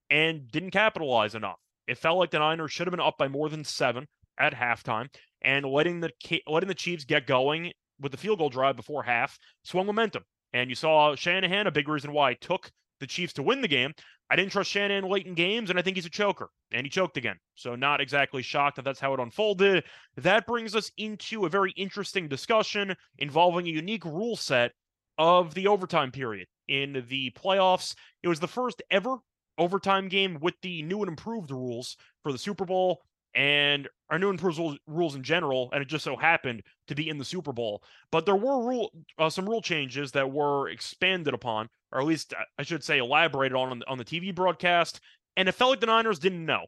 and 0.10 0.50
didn't 0.50 0.72
capitalize 0.72 1.36
enough. 1.36 1.60
It 1.88 1.98
felt 1.98 2.20
like 2.20 2.32
the 2.32 2.40
Niners 2.40 2.72
should 2.72 2.88
have 2.88 2.94
been 2.94 3.02
up 3.02 3.18
by 3.18 3.28
more 3.28 3.50
than 3.50 3.66
seven 3.66 4.08
at 4.40 4.54
halftime, 4.54 5.10
and 5.42 5.66
letting 5.66 6.00
the 6.00 6.12
letting 6.48 6.70
the 6.70 6.74
Chiefs 6.74 7.04
get 7.04 7.28
going 7.28 7.74
with 8.00 8.14
the 8.14 8.18
field 8.18 8.40
goal 8.40 8.50
drive 8.50 8.78
before 8.78 9.04
half 9.04 9.38
swung 9.66 9.86
momentum. 9.86 10.24
And 10.54 10.70
you 10.70 10.76
saw 10.76 11.16
Shanahan, 11.16 11.68
a 11.68 11.72
big 11.72 11.90
reason 11.90 12.14
why 12.14 12.32
it 12.32 12.42
took 12.42 12.72
the 13.02 13.08
Chiefs 13.08 13.34
to 13.34 13.44
win 13.44 13.60
the 13.60 13.68
game, 13.68 13.92
I 14.34 14.36
didn't 14.36 14.52
trust 14.52 14.72
Shannon 14.72 15.08
late 15.08 15.28
in 15.28 15.36
games, 15.36 15.70
and 15.70 15.78
I 15.78 15.84
think 15.84 15.96
he's 15.96 16.08
a 16.08 16.10
choker, 16.10 16.50
and 16.72 16.84
he 16.84 16.90
choked 16.90 17.18
again. 17.18 17.36
So, 17.54 17.76
not 17.76 18.02
exactly 18.02 18.42
shocked 18.42 18.78
that 18.78 18.82
that's 18.82 19.00
how 19.00 19.14
it 19.14 19.20
unfolded. 19.20 19.84
That 20.18 20.48
brings 20.48 20.76
us 20.76 20.92
into 20.98 21.46
a 21.46 21.50
very 21.50 21.70
interesting 21.74 22.28
discussion 22.28 22.96
involving 23.20 23.68
a 23.68 23.70
unique 23.70 24.04
rule 24.04 24.36
set 24.36 24.72
of 25.20 25.54
the 25.54 25.68
overtime 25.68 26.12
period 26.12 26.48
in 26.68 27.06
the 27.10 27.30
playoffs. 27.38 27.94
It 28.24 28.28
was 28.28 28.40
the 28.40 28.48
first 28.48 28.82
ever 28.90 29.18
overtime 29.60 30.08
game 30.08 30.40
with 30.42 30.56
the 30.64 30.82
new 30.82 31.02
and 31.02 31.10
improved 31.10 31.52
rules 31.52 31.96
for 32.24 32.32
the 32.32 32.40
Super 32.40 32.66
Bowl 32.66 33.04
and 33.36 33.88
our 34.10 34.18
new 34.18 34.30
and 34.30 34.40
improved 34.40 34.80
rules 34.88 35.14
in 35.16 35.22
general, 35.22 35.70
and 35.74 35.82
it 35.84 35.88
just 35.88 36.04
so 36.04 36.16
happened 36.16 36.64
to 36.88 36.96
be 36.96 37.08
in 37.08 37.20
the 37.20 37.26
Super 37.26 37.52
Bowl. 37.52 37.84
But 38.12 38.26
there 38.26 38.36
were 38.36 38.68
rule 38.68 38.92
uh, 39.20 39.30
some 39.30 39.48
rule 39.48 39.62
changes 39.62 40.12
that 40.14 40.32
were 40.32 40.70
expanded 40.70 41.36
upon, 41.36 41.70
or 41.94 42.02
at 42.02 42.08
least 42.08 42.34
I 42.58 42.64
should 42.64 42.84
say 42.84 42.98
elaborated 42.98 43.56
on 43.56 43.84
on 43.88 43.98
the 43.98 44.06
TV 44.06 44.34
broadcast, 44.36 45.00
and 45.38 45.48
it 45.48 45.54
felt 45.54 45.72
like 45.72 45.80
the 45.80 45.86
Niners 45.86 46.20
didn't 46.20 46.46
know. 46.46 46.66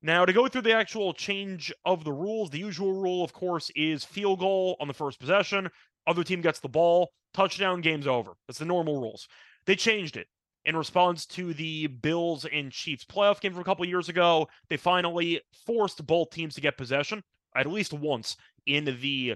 Now, 0.00 0.24
to 0.24 0.32
go 0.32 0.46
through 0.46 0.62
the 0.62 0.74
actual 0.74 1.12
change 1.12 1.72
of 1.84 2.04
the 2.04 2.12
rules, 2.12 2.50
the 2.50 2.58
usual 2.58 2.92
rule, 2.92 3.24
of 3.24 3.32
course, 3.32 3.70
is 3.74 4.04
field 4.04 4.38
goal 4.38 4.76
on 4.80 4.86
the 4.86 4.94
first 4.94 5.18
possession. 5.18 5.68
Other 6.06 6.22
team 6.22 6.40
gets 6.40 6.60
the 6.60 6.68
ball, 6.68 7.10
touchdown, 7.34 7.80
game's 7.80 8.06
over. 8.06 8.32
That's 8.46 8.60
the 8.60 8.64
normal 8.64 9.00
rules. 9.00 9.26
They 9.66 9.74
changed 9.74 10.16
it 10.16 10.28
in 10.64 10.76
response 10.76 11.26
to 11.26 11.52
the 11.52 11.88
Bills 11.88 12.46
and 12.50 12.70
Chiefs 12.70 13.04
playoff 13.04 13.40
game 13.40 13.52
from 13.52 13.62
a 13.62 13.64
couple 13.64 13.84
years 13.86 14.08
ago. 14.08 14.48
They 14.68 14.76
finally 14.76 15.40
forced 15.66 16.06
both 16.06 16.30
teams 16.30 16.54
to 16.54 16.60
get 16.60 16.78
possession 16.78 17.22
at 17.56 17.66
least 17.66 17.92
once 17.92 18.36
in 18.66 18.84
the 18.84 19.34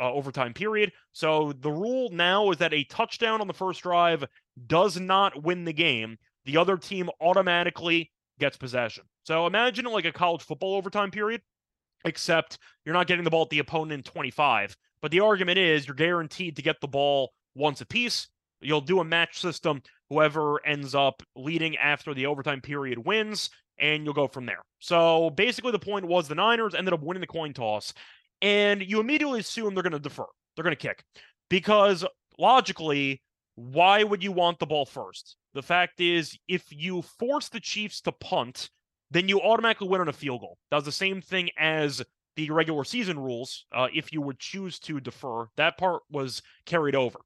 uh, 0.00 0.12
overtime 0.12 0.54
period. 0.54 0.92
So 1.12 1.52
the 1.60 1.70
rule 1.70 2.08
now 2.10 2.50
is 2.50 2.58
that 2.58 2.72
a 2.72 2.84
touchdown 2.84 3.40
on 3.40 3.46
the 3.46 3.54
first 3.54 3.82
drive 3.82 4.24
does 4.66 4.98
not 4.98 5.42
win 5.42 5.64
the 5.64 5.72
game. 5.72 6.18
The 6.46 6.56
other 6.56 6.76
team 6.76 7.10
automatically 7.20 8.10
gets 8.38 8.56
possession. 8.56 9.04
So 9.24 9.46
imagine 9.46 9.84
like 9.84 10.06
a 10.06 10.12
college 10.12 10.42
football 10.42 10.74
overtime 10.74 11.10
period 11.10 11.42
except 12.04 12.58
you're 12.84 12.94
not 12.94 13.06
getting 13.06 13.24
the 13.24 13.30
ball 13.30 13.42
at 13.42 13.50
the 13.50 13.58
opponent 13.58 13.92
in 13.92 14.02
25. 14.02 14.76
But 15.02 15.10
the 15.10 15.20
argument 15.20 15.58
is 15.58 15.86
you're 15.86 15.94
guaranteed 15.94 16.56
to 16.56 16.62
get 16.62 16.80
the 16.80 16.88
ball 16.88 17.32
once 17.54 17.80
apiece. 17.80 18.28
You'll 18.60 18.80
do 18.80 19.00
a 19.00 19.04
match 19.04 19.40
system. 19.40 19.82
Whoever 20.10 20.64
ends 20.66 20.94
up 20.94 21.22
leading 21.36 21.76
after 21.76 22.12
the 22.14 22.26
overtime 22.26 22.60
period 22.60 22.98
wins, 22.98 23.50
and 23.78 24.04
you'll 24.04 24.12
go 24.12 24.28
from 24.28 24.44
there. 24.44 24.60
So 24.80 25.30
basically, 25.30 25.72
the 25.72 25.78
point 25.78 26.06
was 26.06 26.28
the 26.28 26.34
Niners 26.34 26.74
ended 26.74 26.92
up 26.92 27.02
winning 27.02 27.22
the 27.22 27.26
coin 27.26 27.54
toss, 27.54 27.94
and 28.42 28.82
you 28.82 29.00
immediately 29.00 29.40
assume 29.40 29.74
they're 29.74 29.82
going 29.82 29.92
to 29.92 29.98
defer. 29.98 30.26
They're 30.54 30.62
going 30.62 30.76
to 30.76 30.80
kick 30.88 31.04
because 31.48 32.04
logically, 32.38 33.22
why 33.54 34.02
would 34.02 34.22
you 34.22 34.32
want 34.32 34.58
the 34.58 34.66
ball 34.66 34.86
first? 34.86 35.36
The 35.54 35.62
fact 35.62 36.00
is, 36.00 36.38
if 36.48 36.64
you 36.70 37.02
force 37.02 37.48
the 37.48 37.60
Chiefs 37.60 38.00
to 38.02 38.12
punt, 38.12 38.70
then 39.10 39.28
you 39.28 39.40
automatically 39.40 39.88
win 39.88 40.00
on 40.00 40.08
a 40.08 40.12
field 40.12 40.40
goal. 40.40 40.58
Does 40.70 40.84
the 40.84 40.92
same 40.92 41.20
thing 41.20 41.50
as 41.58 42.02
the 42.36 42.50
regular 42.50 42.84
season 42.84 43.18
rules. 43.18 43.66
Uh, 43.72 43.88
if 43.92 44.12
you 44.12 44.20
would 44.20 44.38
choose 44.38 44.78
to 44.80 45.00
defer, 45.00 45.46
that 45.56 45.76
part 45.76 46.02
was 46.10 46.42
carried 46.64 46.94
over. 46.94 47.18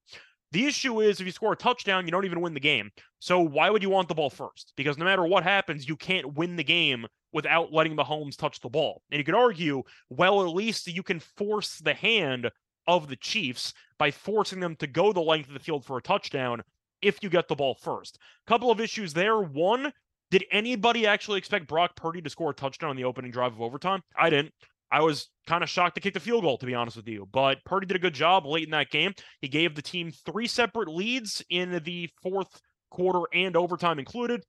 The 0.54 0.66
issue 0.66 1.00
is 1.00 1.18
if 1.18 1.26
you 1.26 1.32
score 1.32 1.54
a 1.54 1.56
touchdown, 1.56 2.04
you 2.04 2.12
don't 2.12 2.26
even 2.26 2.40
win 2.40 2.54
the 2.54 2.60
game. 2.60 2.92
So 3.18 3.40
why 3.40 3.70
would 3.70 3.82
you 3.82 3.90
want 3.90 4.06
the 4.06 4.14
ball 4.14 4.30
first? 4.30 4.72
Because 4.76 4.96
no 4.96 5.04
matter 5.04 5.26
what 5.26 5.42
happens, 5.42 5.88
you 5.88 5.96
can't 5.96 6.34
win 6.34 6.54
the 6.54 6.62
game 6.62 7.08
without 7.32 7.72
letting 7.72 7.96
Mahomes 7.96 8.36
touch 8.36 8.60
the 8.60 8.68
ball. 8.68 9.02
And 9.10 9.18
you 9.18 9.24
could 9.24 9.34
argue, 9.34 9.82
well, 10.10 10.42
at 10.42 10.54
least 10.54 10.86
you 10.86 11.02
can 11.02 11.18
force 11.18 11.78
the 11.78 11.92
hand 11.92 12.52
of 12.86 13.08
the 13.08 13.16
Chiefs 13.16 13.74
by 13.98 14.12
forcing 14.12 14.60
them 14.60 14.76
to 14.76 14.86
go 14.86 15.12
the 15.12 15.20
length 15.20 15.48
of 15.48 15.54
the 15.54 15.60
field 15.60 15.84
for 15.84 15.96
a 15.96 16.02
touchdown 16.02 16.62
if 17.02 17.20
you 17.20 17.30
get 17.30 17.48
the 17.48 17.56
ball 17.56 17.74
first. 17.74 18.20
Couple 18.46 18.70
of 18.70 18.80
issues 18.80 19.12
there. 19.12 19.40
One, 19.40 19.92
did 20.30 20.44
anybody 20.52 21.04
actually 21.04 21.38
expect 21.38 21.66
Brock 21.66 21.96
Purdy 21.96 22.22
to 22.22 22.30
score 22.30 22.50
a 22.50 22.54
touchdown 22.54 22.90
on 22.90 22.96
the 22.96 23.02
opening 23.02 23.32
drive 23.32 23.54
of 23.54 23.60
overtime? 23.60 24.02
I 24.16 24.30
didn't. 24.30 24.54
I 24.94 25.00
was 25.00 25.28
kind 25.48 25.64
of 25.64 25.68
shocked 25.68 25.96
to 25.96 26.00
kick 26.00 26.14
the 26.14 26.20
field 26.20 26.44
goal, 26.44 26.56
to 26.56 26.66
be 26.66 26.74
honest 26.74 26.96
with 26.96 27.08
you. 27.08 27.26
But 27.32 27.64
Purdy 27.64 27.84
did 27.84 27.96
a 27.96 27.98
good 27.98 28.14
job 28.14 28.46
late 28.46 28.62
in 28.62 28.70
that 28.70 28.92
game. 28.92 29.12
He 29.40 29.48
gave 29.48 29.74
the 29.74 29.82
team 29.82 30.12
three 30.12 30.46
separate 30.46 30.88
leads 30.88 31.44
in 31.50 31.82
the 31.82 32.08
fourth 32.22 32.60
quarter 32.92 33.22
and 33.34 33.56
overtime 33.56 33.98
included, 33.98 34.44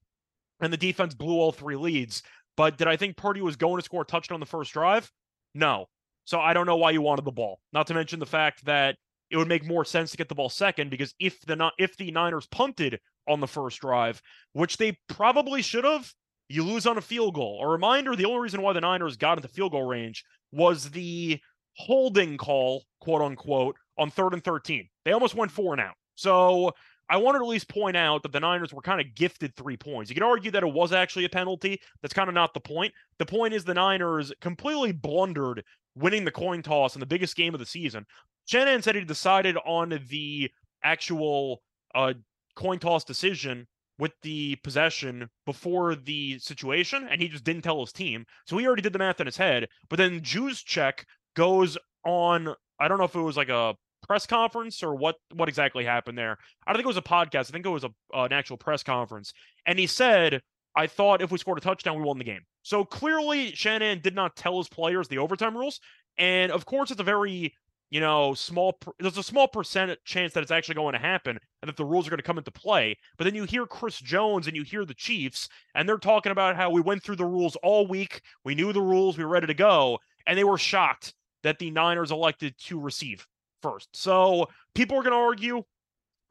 and 0.61 0.71
the 0.71 0.77
defense 0.77 1.15
blew 1.15 1.39
all 1.39 1.51
three 1.51 1.75
leads. 1.75 2.21
But 2.57 2.77
did 2.77 2.87
I 2.87 2.95
think 2.95 3.17
Purdy 3.17 3.41
was 3.41 3.55
going 3.55 3.77
to 3.77 3.83
score 3.83 4.03
a 4.03 4.05
touchdown 4.05 4.35
on 4.35 4.39
the 4.39 4.45
first 4.45 4.71
drive? 4.71 5.11
No. 5.55 5.87
So 6.25 6.39
I 6.39 6.53
don't 6.53 6.67
know 6.67 6.77
why 6.77 6.91
you 6.91 7.01
wanted 7.01 7.25
the 7.25 7.31
ball. 7.31 7.59
Not 7.73 7.87
to 7.87 7.95
mention 7.95 8.19
the 8.19 8.27
fact 8.27 8.65
that 8.65 8.97
it 9.31 9.37
would 9.37 9.47
make 9.47 9.65
more 9.65 9.83
sense 9.83 10.11
to 10.11 10.17
get 10.17 10.29
the 10.29 10.35
ball 10.35 10.49
second 10.49 10.91
because 10.91 11.15
if 11.19 11.41
the 11.41 11.71
if 11.79 11.97
the 11.97 12.11
Niners 12.11 12.45
punted 12.45 12.99
on 13.27 13.39
the 13.39 13.47
first 13.47 13.81
drive, 13.81 14.21
which 14.53 14.77
they 14.77 14.95
probably 15.09 15.63
should 15.63 15.85
have, 15.85 16.13
you 16.49 16.63
lose 16.63 16.85
on 16.85 16.97
a 16.97 17.01
field 17.01 17.35
goal. 17.35 17.59
A 17.63 17.67
reminder: 17.67 18.15
the 18.15 18.25
only 18.25 18.41
reason 18.41 18.61
why 18.61 18.73
the 18.73 18.81
Niners 18.81 19.17
got 19.17 19.37
into 19.37 19.47
field 19.47 19.71
goal 19.71 19.83
range 19.83 20.23
was 20.51 20.91
the 20.91 21.39
holding 21.77 22.37
call, 22.37 22.83
quote 22.99 23.21
unquote, 23.21 23.75
on 23.97 24.09
third 24.09 24.33
and 24.33 24.43
thirteen. 24.43 24.87
They 25.03 25.11
almost 25.11 25.35
went 25.35 25.51
four 25.51 25.73
and 25.73 25.81
out. 25.81 25.95
So 26.15 26.73
I 27.09 27.17
wanted 27.17 27.39
to 27.39 27.45
at 27.45 27.49
least 27.49 27.69
point 27.69 27.97
out 27.97 28.23
that 28.23 28.31
the 28.31 28.39
Niners 28.39 28.73
were 28.73 28.81
kind 28.81 28.99
of 28.99 29.13
gifted 29.15 29.55
three 29.55 29.77
points. 29.77 30.09
You 30.09 30.15
could 30.15 30.23
argue 30.23 30.51
that 30.51 30.63
it 30.63 30.73
was 30.73 30.91
actually 30.91 31.25
a 31.25 31.29
penalty. 31.29 31.79
That's 32.01 32.13
kind 32.13 32.29
of 32.29 32.35
not 32.35 32.53
the 32.53 32.59
point. 32.59 32.93
The 33.19 33.25
point 33.25 33.53
is 33.53 33.63
the 33.63 33.73
Niners 33.73 34.33
completely 34.41 34.91
blundered 34.91 35.63
winning 35.95 36.25
the 36.25 36.31
coin 36.31 36.61
toss 36.61 36.95
in 36.95 36.99
the 36.99 37.05
biggest 37.05 37.35
game 37.35 37.53
of 37.53 37.59
the 37.59 37.65
season. 37.65 38.05
Shanahan 38.45 38.81
said 38.81 38.95
he 38.95 39.03
decided 39.03 39.57
on 39.65 39.99
the 40.09 40.49
actual 40.83 41.61
uh, 41.93 42.13
coin 42.55 42.79
toss 42.79 43.03
decision 43.03 43.67
with 43.97 44.11
the 44.21 44.55
possession 44.57 45.29
before 45.45 45.95
the 45.95 46.37
situation, 46.39 47.07
and 47.09 47.21
he 47.21 47.27
just 47.27 47.43
didn't 47.43 47.63
tell 47.63 47.79
his 47.79 47.93
team. 47.93 48.25
So 48.45 48.57
he 48.57 48.67
already 48.67 48.81
did 48.81 48.93
the 48.93 48.99
math 48.99 49.19
in 49.19 49.25
his 49.25 49.37
head. 49.37 49.67
But 49.89 49.97
then 49.97 50.21
Juszczyk 50.21 51.05
goes 51.35 51.77
on. 52.05 52.53
I 52.79 52.87
don't 52.87 52.97
know 52.97 53.05
if 53.05 53.15
it 53.15 53.21
was 53.21 53.37
like 53.37 53.49
a 53.49 53.75
press 54.05 54.25
conference 54.25 54.83
or 54.83 54.95
what 54.95 55.15
what 55.33 55.49
exactly 55.49 55.85
happened 55.85 56.17
there. 56.17 56.37
I 56.65 56.71
don't 56.71 56.77
think 56.77 56.85
it 56.85 56.87
was 56.87 56.97
a 56.97 57.01
podcast. 57.01 57.49
I 57.49 57.53
think 57.53 57.65
it 57.65 57.69
was 57.69 57.83
a, 57.83 57.91
uh, 58.13 58.23
an 58.23 58.33
actual 58.33 58.57
press 58.57 58.83
conference, 58.83 59.33
and 59.65 59.79
he 59.79 59.87
said, 59.87 60.41
"I 60.75 60.87
thought 60.87 61.21
if 61.21 61.31
we 61.31 61.37
scored 61.37 61.57
a 61.57 61.61
touchdown, 61.61 61.97
we 61.97 62.03
won 62.03 62.17
the 62.17 62.23
game." 62.23 62.41
So 62.63 62.83
clearly, 62.83 63.53
Shannon 63.53 64.01
did 64.01 64.15
not 64.15 64.35
tell 64.35 64.57
his 64.57 64.67
players 64.67 65.07
the 65.07 65.19
overtime 65.19 65.55
rules, 65.55 65.79
and 66.17 66.51
of 66.51 66.65
course, 66.65 66.91
it's 66.91 67.01
a 67.01 67.03
very 67.03 67.55
you 67.89 67.99
know, 67.99 68.33
small 68.33 68.77
there's 68.99 69.17
a 69.17 69.23
small 69.23 69.47
percent 69.47 69.97
chance 70.05 70.33
that 70.33 70.43
it's 70.43 70.51
actually 70.51 70.75
going 70.75 70.93
to 70.93 70.99
happen 70.99 71.39
and 71.61 71.69
that 71.69 71.77
the 71.77 71.85
rules 71.85 72.07
are 72.07 72.09
going 72.09 72.17
to 72.17 72.23
come 72.23 72.37
into 72.37 72.51
play. 72.51 72.97
But 73.17 73.25
then 73.25 73.35
you 73.35 73.43
hear 73.43 73.65
Chris 73.65 73.99
Jones 73.99 74.47
and 74.47 74.55
you 74.55 74.63
hear 74.63 74.85
the 74.85 74.93
Chiefs, 74.93 75.47
and 75.75 75.87
they're 75.87 75.97
talking 75.97 76.31
about 76.31 76.55
how 76.55 76.69
we 76.69 76.81
went 76.81 77.03
through 77.03 77.17
the 77.17 77.25
rules 77.25 77.55
all 77.57 77.87
week. 77.87 78.21
We 78.43 78.55
knew 78.55 78.73
the 78.73 78.81
rules, 78.81 79.17
we 79.17 79.23
were 79.23 79.29
ready 79.29 79.47
to 79.47 79.53
go, 79.53 79.99
and 80.25 80.37
they 80.37 80.43
were 80.43 80.57
shocked 80.57 81.13
that 81.43 81.59
the 81.59 81.69
Niners 81.71 82.11
elected 82.11 82.55
to 82.65 82.79
receive 82.79 83.25
first. 83.61 83.89
So 83.93 84.47
people 84.73 84.97
are 84.97 85.03
going 85.03 85.13
to 85.13 85.17
argue 85.17 85.63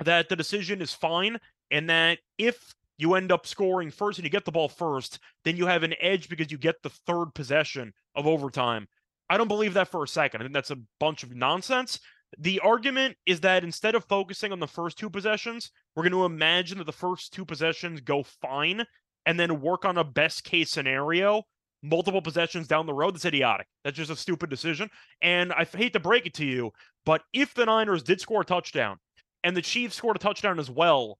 that 0.04 0.28
the 0.28 0.36
decision 0.36 0.82
is 0.82 0.92
fine 0.92 1.38
and 1.70 1.88
that 1.88 2.18
if 2.38 2.74
you 2.98 3.14
end 3.14 3.32
up 3.32 3.46
scoring 3.46 3.90
first 3.90 4.18
and 4.18 4.24
you 4.24 4.30
get 4.30 4.44
the 4.44 4.52
ball 4.52 4.68
first, 4.68 5.18
then 5.44 5.56
you 5.56 5.66
have 5.66 5.82
an 5.82 5.94
edge 6.00 6.28
because 6.28 6.50
you 6.50 6.58
get 6.58 6.82
the 6.82 6.90
third 6.90 7.34
possession 7.34 7.92
of 8.14 8.26
overtime. 8.26 8.86
I 9.28 9.38
don't 9.38 9.48
believe 9.48 9.74
that 9.74 9.88
for 9.88 10.02
a 10.02 10.08
second. 10.08 10.40
I 10.40 10.44
think 10.44 10.54
that's 10.54 10.70
a 10.70 10.80
bunch 11.00 11.22
of 11.22 11.34
nonsense. 11.34 11.98
The 12.38 12.60
argument 12.60 13.16
is 13.26 13.40
that 13.40 13.64
instead 13.64 13.94
of 13.94 14.04
focusing 14.04 14.52
on 14.52 14.60
the 14.60 14.66
first 14.66 14.98
two 14.98 15.08
possessions, 15.08 15.70
we're 15.94 16.02
going 16.02 16.12
to 16.12 16.24
imagine 16.24 16.78
that 16.78 16.84
the 16.84 16.92
first 16.92 17.32
two 17.32 17.44
possessions 17.44 18.00
go 18.00 18.24
fine 18.42 18.84
and 19.24 19.38
then 19.38 19.60
work 19.60 19.84
on 19.84 19.98
a 19.98 20.04
best 20.04 20.44
case 20.44 20.70
scenario 20.70 21.44
multiple 21.84 22.22
possessions 22.22 22.66
down 22.66 22.86
the 22.86 22.94
road. 22.94 23.14
That's 23.14 23.26
idiotic. 23.26 23.66
That's 23.84 23.96
just 23.96 24.10
a 24.10 24.16
stupid 24.16 24.50
decision. 24.50 24.88
And 25.22 25.52
I 25.52 25.64
hate 25.64 25.92
to 25.92 26.00
break 26.00 26.26
it 26.26 26.34
to 26.34 26.46
you, 26.46 26.72
but 27.04 27.22
if 27.32 27.54
the 27.54 27.66
Niners 27.66 28.02
did 28.02 28.20
score 28.20 28.40
a 28.40 28.44
touchdown 28.44 28.96
and 29.44 29.56
the 29.56 29.62
Chiefs 29.62 29.96
scored 29.96 30.16
a 30.16 30.18
touchdown 30.18 30.58
as 30.58 30.70
well, 30.70 31.18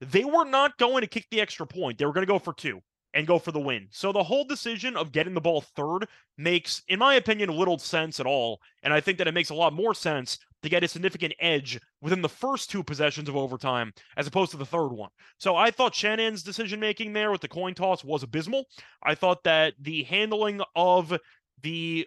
they 0.00 0.24
were 0.24 0.44
not 0.44 0.76
going 0.78 1.02
to 1.02 1.06
kick 1.06 1.26
the 1.30 1.40
extra 1.40 1.66
point. 1.66 1.98
They 1.98 2.06
were 2.06 2.12
going 2.12 2.26
to 2.26 2.32
go 2.32 2.38
for 2.38 2.54
two 2.54 2.80
and 3.16 3.26
go 3.26 3.38
for 3.38 3.50
the 3.50 3.58
win. 3.58 3.88
So 3.90 4.12
the 4.12 4.22
whole 4.22 4.44
decision 4.44 4.94
of 4.94 5.10
getting 5.10 5.32
the 5.32 5.40
ball 5.40 5.62
third 5.62 6.06
makes, 6.36 6.82
in 6.86 6.98
my 6.98 7.14
opinion, 7.14 7.48
little 7.48 7.78
sense 7.78 8.20
at 8.20 8.26
all. 8.26 8.60
And 8.82 8.92
I 8.92 9.00
think 9.00 9.16
that 9.18 9.26
it 9.26 9.32
makes 9.32 9.48
a 9.48 9.54
lot 9.54 9.72
more 9.72 9.94
sense 9.94 10.38
to 10.62 10.68
get 10.68 10.84
a 10.84 10.88
significant 10.88 11.32
edge 11.40 11.80
within 12.02 12.20
the 12.20 12.28
first 12.28 12.70
two 12.70 12.82
possessions 12.82 13.28
of 13.28 13.36
overtime 13.36 13.94
as 14.18 14.26
opposed 14.26 14.50
to 14.50 14.58
the 14.58 14.66
third 14.66 14.88
one. 14.88 15.08
So 15.38 15.56
I 15.56 15.70
thought 15.70 15.94
Shannon's 15.94 16.42
decision 16.42 16.78
making 16.78 17.14
there 17.14 17.30
with 17.30 17.40
the 17.40 17.48
coin 17.48 17.72
toss 17.72 18.04
was 18.04 18.22
abysmal. 18.22 18.66
I 19.02 19.14
thought 19.14 19.42
that 19.44 19.72
the 19.80 20.02
handling 20.02 20.60
of 20.74 21.18
the 21.62 22.06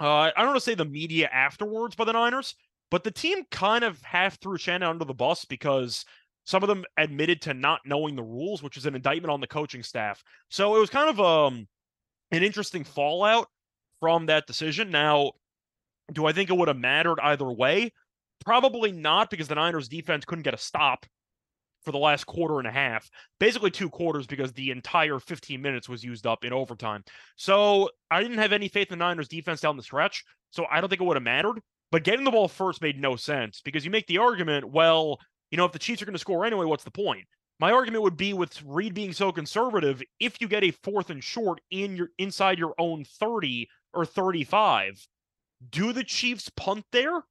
uh, 0.00 0.04
I 0.04 0.32
don't 0.36 0.48
want 0.48 0.56
to 0.56 0.60
say 0.60 0.74
the 0.74 0.84
media 0.84 1.30
afterwards 1.32 1.94
by 1.94 2.04
the 2.04 2.12
Niners, 2.12 2.54
but 2.90 3.04
the 3.04 3.10
team 3.10 3.44
kind 3.50 3.84
of 3.84 4.02
half 4.02 4.38
threw 4.40 4.58
Shannon 4.58 4.88
under 4.88 5.04
the 5.04 5.14
bus 5.14 5.44
because 5.44 6.04
some 6.46 6.62
of 6.62 6.68
them 6.68 6.84
admitted 6.96 7.42
to 7.42 7.54
not 7.54 7.80
knowing 7.84 8.16
the 8.16 8.22
rules, 8.22 8.62
which 8.62 8.76
is 8.76 8.86
an 8.86 8.94
indictment 8.94 9.32
on 9.32 9.40
the 9.40 9.46
coaching 9.46 9.82
staff. 9.82 10.22
So 10.48 10.76
it 10.76 10.80
was 10.80 10.90
kind 10.90 11.10
of 11.10 11.20
um 11.20 11.68
an 12.30 12.42
interesting 12.42 12.84
fallout 12.84 13.48
from 14.00 14.26
that 14.26 14.46
decision. 14.46 14.90
Now, 14.90 15.32
do 16.12 16.26
I 16.26 16.32
think 16.32 16.48
it 16.48 16.56
would 16.56 16.68
have 16.68 16.76
mattered 16.78 17.18
either 17.20 17.50
way? 17.50 17.92
Probably 18.44 18.92
not, 18.92 19.30
because 19.30 19.48
the 19.48 19.54
Niners 19.54 19.88
defense 19.88 20.24
couldn't 20.24 20.44
get 20.44 20.54
a 20.54 20.58
stop 20.58 21.04
for 21.84 21.92
the 21.92 21.98
last 21.98 22.24
quarter 22.24 22.58
and 22.58 22.66
a 22.66 22.72
half, 22.72 23.08
basically 23.38 23.70
two 23.70 23.88
quarters, 23.88 24.26
because 24.26 24.52
the 24.52 24.70
entire 24.70 25.18
15 25.20 25.62
minutes 25.62 25.88
was 25.88 26.02
used 26.02 26.26
up 26.26 26.44
in 26.44 26.52
overtime. 26.52 27.04
So 27.36 27.90
I 28.10 28.22
didn't 28.22 28.38
have 28.38 28.52
any 28.52 28.68
faith 28.68 28.90
in 28.90 28.98
the 28.98 29.04
Niners 29.04 29.28
defense 29.28 29.60
down 29.60 29.76
the 29.76 29.82
stretch. 29.82 30.24
So 30.50 30.66
I 30.70 30.80
don't 30.80 30.90
think 30.90 31.00
it 31.00 31.04
would 31.04 31.16
have 31.16 31.22
mattered. 31.22 31.60
But 31.92 32.02
getting 32.02 32.24
the 32.24 32.32
ball 32.32 32.48
first 32.48 32.82
made 32.82 33.00
no 33.00 33.14
sense 33.14 33.60
because 33.64 33.84
you 33.84 33.90
make 33.92 34.08
the 34.08 34.18
argument, 34.18 34.68
well, 34.68 35.20
you 35.50 35.56
know, 35.56 35.64
if 35.64 35.72
the 35.72 35.78
Chiefs 35.78 36.02
are 36.02 36.06
going 36.06 36.14
to 36.14 36.18
score 36.18 36.44
anyway, 36.44 36.64
what's 36.64 36.84
the 36.84 36.90
point? 36.90 37.26
My 37.58 37.72
argument 37.72 38.02
would 38.02 38.16
be 38.16 38.34
with 38.34 38.62
Reid 38.64 38.92
being 38.94 39.12
so 39.12 39.32
conservative, 39.32 40.02
if 40.20 40.40
you 40.40 40.48
get 40.48 40.64
a 40.64 40.72
fourth 40.72 41.08
and 41.08 41.24
short 41.24 41.60
in 41.70 41.96
your 41.96 42.10
inside 42.18 42.58
your 42.58 42.74
own 42.78 43.04
30 43.04 43.68
or 43.94 44.04
35, 44.04 45.06
do 45.70 45.92
the 45.92 46.04
Chiefs 46.04 46.50
punt 46.54 46.84
there? 46.92 47.22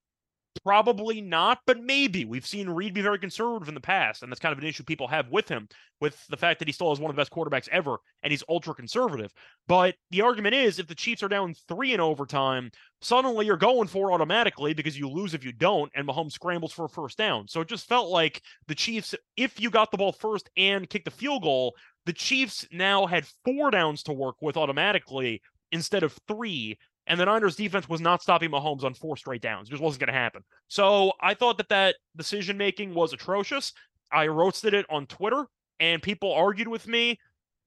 Probably 0.63 1.21
not, 1.21 1.59
but 1.67 1.83
maybe. 1.83 2.25
We've 2.25 2.45
seen 2.45 2.69
Reid 2.69 2.93
be 2.93 3.01
very 3.01 3.19
conservative 3.19 3.67
in 3.67 3.75
the 3.75 3.81
past, 3.81 4.23
and 4.23 4.31
that's 4.31 4.39
kind 4.39 4.53
of 4.53 4.59
an 4.59 4.65
issue 4.65 4.83
people 4.83 5.07
have 5.07 5.29
with 5.29 5.47
him, 5.47 5.67
with 6.01 6.25
the 6.27 6.37
fact 6.37 6.59
that 6.59 6.67
he 6.67 6.71
still 6.71 6.89
has 6.89 6.99
one 6.99 7.09
of 7.09 7.15
the 7.15 7.19
best 7.19 7.31
quarterbacks 7.31 7.67
ever, 7.69 7.97
and 8.23 8.31
he's 8.31 8.43
ultra 8.49 8.73
conservative. 8.73 9.31
But 9.67 9.95
the 10.09 10.21
argument 10.21 10.55
is 10.55 10.79
if 10.79 10.87
the 10.87 10.95
Chiefs 10.95 11.21
are 11.21 11.27
down 11.27 11.53
three 11.67 11.93
in 11.93 11.99
overtime, 11.99 12.71
suddenly 13.01 13.45
you're 13.45 13.57
going 13.57 13.87
for 13.87 14.11
automatically 14.11 14.73
because 14.73 14.97
you 14.97 15.09
lose 15.09 15.33
if 15.33 15.43
you 15.43 15.51
don't, 15.51 15.91
and 15.93 16.07
Mahomes 16.07 16.31
scrambles 16.31 16.73
for 16.73 16.85
a 16.85 16.89
first 16.89 17.17
down. 17.17 17.47
So 17.47 17.61
it 17.61 17.67
just 17.67 17.87
felt 17.87 18.09
like 18.09 18.41
the 18.67 18.75
Chiefs, 18.75 19.13
if 19.37 19.59
you 19.59 19.69
got 19.69 19.91
the 19.91 19.97
ball 19.97 20.13
first 20.13 20.49
and 20.57 20.89
kicked 20.89 21.05
the 21.05 21.11
field 21.11 21.43
goal, 21.43 21.75
the 22.05 22.13
Chiefs 22.13 22.65
now 22.71 23.05
had 23.05 23.27
four 23.43 23.71
downs 23.71 24.03
to 24.03 24.13
work 24.13 24.37
with 24.41 24.57
automatically 24.57 25.41
instead 25.71 26.03
of 26.03 26.17
three 26.27 26.77
and 27.07 27.19
the 27.19 27.25
Niners 27.25 27.55
defense 27.55 27.87
was 27.87 28.01
not 28.01 28.21
stopping 28.21 28.49
Mahomes 28.49 28.83
on 28.83 28.93
four 28.93 29.17
straight 29.17 29.41
downs. 29.41 29.67
It 29.67 29.71
just 29.71 29.83
wasn't 29.83 30.01
going 30.01 30.13
to 30.13 30.19
happen. 30.19 30.43
So 30.67 31.13
I 31.21 31.33
thought 31.33 31.57
that 31.57 31.69
that 31.69 31.95
decision 32.15 32.57
making 32.57 32.93
was 32.93 33.13
atrocious. 33.13 33.73
I 34.11 34.27
roasted 34.27 34.73
it 34.73 34.85
on 34.89 35.05
Twitter, 35.07 35.45
and 35.79 36.01
people 36.01 36.33
argued 36.33 36.67
with 36.67 36.87
me. 36.87 37.19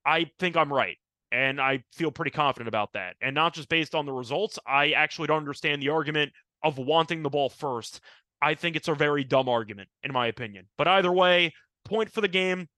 I 0.04 0.30
think 0.38 0.56
I'm 0.56 0.72
right. 0.72 0.96
And 1.30 1.60
I 1.60 1.84
feel 1.92 2.10
pretty 2.10 2.30
confident 2.30 2.68
about 2.68 2.94
that. 2.94 3.16
And 3.20 3.34
not 3.34 3.54
just 3.54 3.68
based 3.68 3.94
on 3.94 4.06
the 4.06 4.12
results, 4.12 4.58
I 4.66 4.92
actually 4.92 5.26
don't 5.26 5.38
understand 5.38 5.82
the 5.82 5.90
argument 5.90 6.32
of 6.62 6.78
wanting 6.78 7.22
the 7.22 7.28
ball 7.28 7.50
first. 7.50 8.00
I 8.40 8.54
think 8.54 8.76
it's 8.76 8.88
a 8.88 8.94
very 8.94 9.24
dumb 9.24 9.48
argument, 9.48 9.88
in 10.02 10.12
my 10.12 10.28
opinion. 10.28 10.66
But 10.78 10.88
either 10.88 11.12
way, 11.12 11.52
point 11.84 12.10
for 12.10 12.20
the 12.20 12.28
game. 12.28 12.68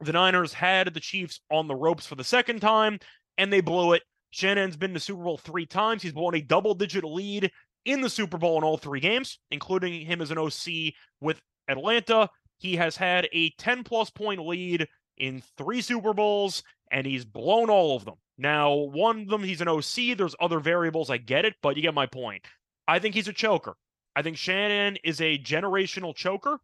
The 0.00 0.12
Niners 0.12 0.52
had 0.52 0.92
the 0.92 1.00
Chiefs 1.00 1.40
on 1.50 1.68
the 1.68 1.74
ropes 1.74 2.06
for 2.06 2.16
the 2.16 2.24
second 2.24 2.60
time, 2.60 2.98
and 3.38 3.50
they 3.50 3.62
blew 3.62 3.94
it. 3.94 4.02
Shanahan's 4.30 4.76
been 4.76 4.94
to 4.94 5.00
Super 5.00 5.22
Bowl 5.22 5.38
three 5.38 5.66
times. 5.66 6.02
He's 6.02 6.12
blown 6.12 6.34
a 6.34 6.40
double 6.40 6.74
digit 6.74 7.04
lead 7.04 7.50
in 7.84 8.00
the 8.00 8.10
Super 8.10 8.38
Bowl 8.38 8.58
in 8.58 8.64
all 8.64 8.76
three 8.76 9.00
games, 9.00 9.38
including 9.50 10.04
him 10.04 10.20
as 10.20 10.30
an 10.30 10.38
OC 10.38 10.94
with 11.20 11.40
Atlanta. 11.68 12.28
He 12.58 12.76
has 12.76 12.96
had 12.96 13.28
a 13.32 13.50
10 13.58 13.84
plus 13.84 14.10
point 14.10 14.44
lead 14.44 14.88
in 15.16 15.42
three 15.56 15.80
Super 15.80 16.12
Bowls, 16.12 16.62
and 16.90 17.06
he's 17.06 17.24
blown 17.24 17.70
all 17.70 17.96
of 17.96 18.04
them. 18.04 18.16
Now, 18.38 18.74
one 18.74 19.22
of 19.22 19.28
them, 19.28 19.42
he's 19.42 19.60
an 19.60 19.68
OC. 19.68 20.16
There's 20.16 20.34
other 20.40 20.60
variables. 20.60 21.10
I 21.10 21.16
get 21.16 21.44
it, 21.44 21.54
but 21.62 21.76
you 21.76 21.82
get 21.82 21.94
my 21.94 22.06
point. 22.06 22.44
I 22.86 22.98
think 22.98 23.14
he's 23.14 23.28
a 23.28 23.32
choker. 23.32 23.76
I 24.14 24.22
think 24.22 24.36
Shannon 24.36 24.98
is 25.04 25.20
a 25.20 25.38
generational 25.38 26.14
choker. 26.14 26.58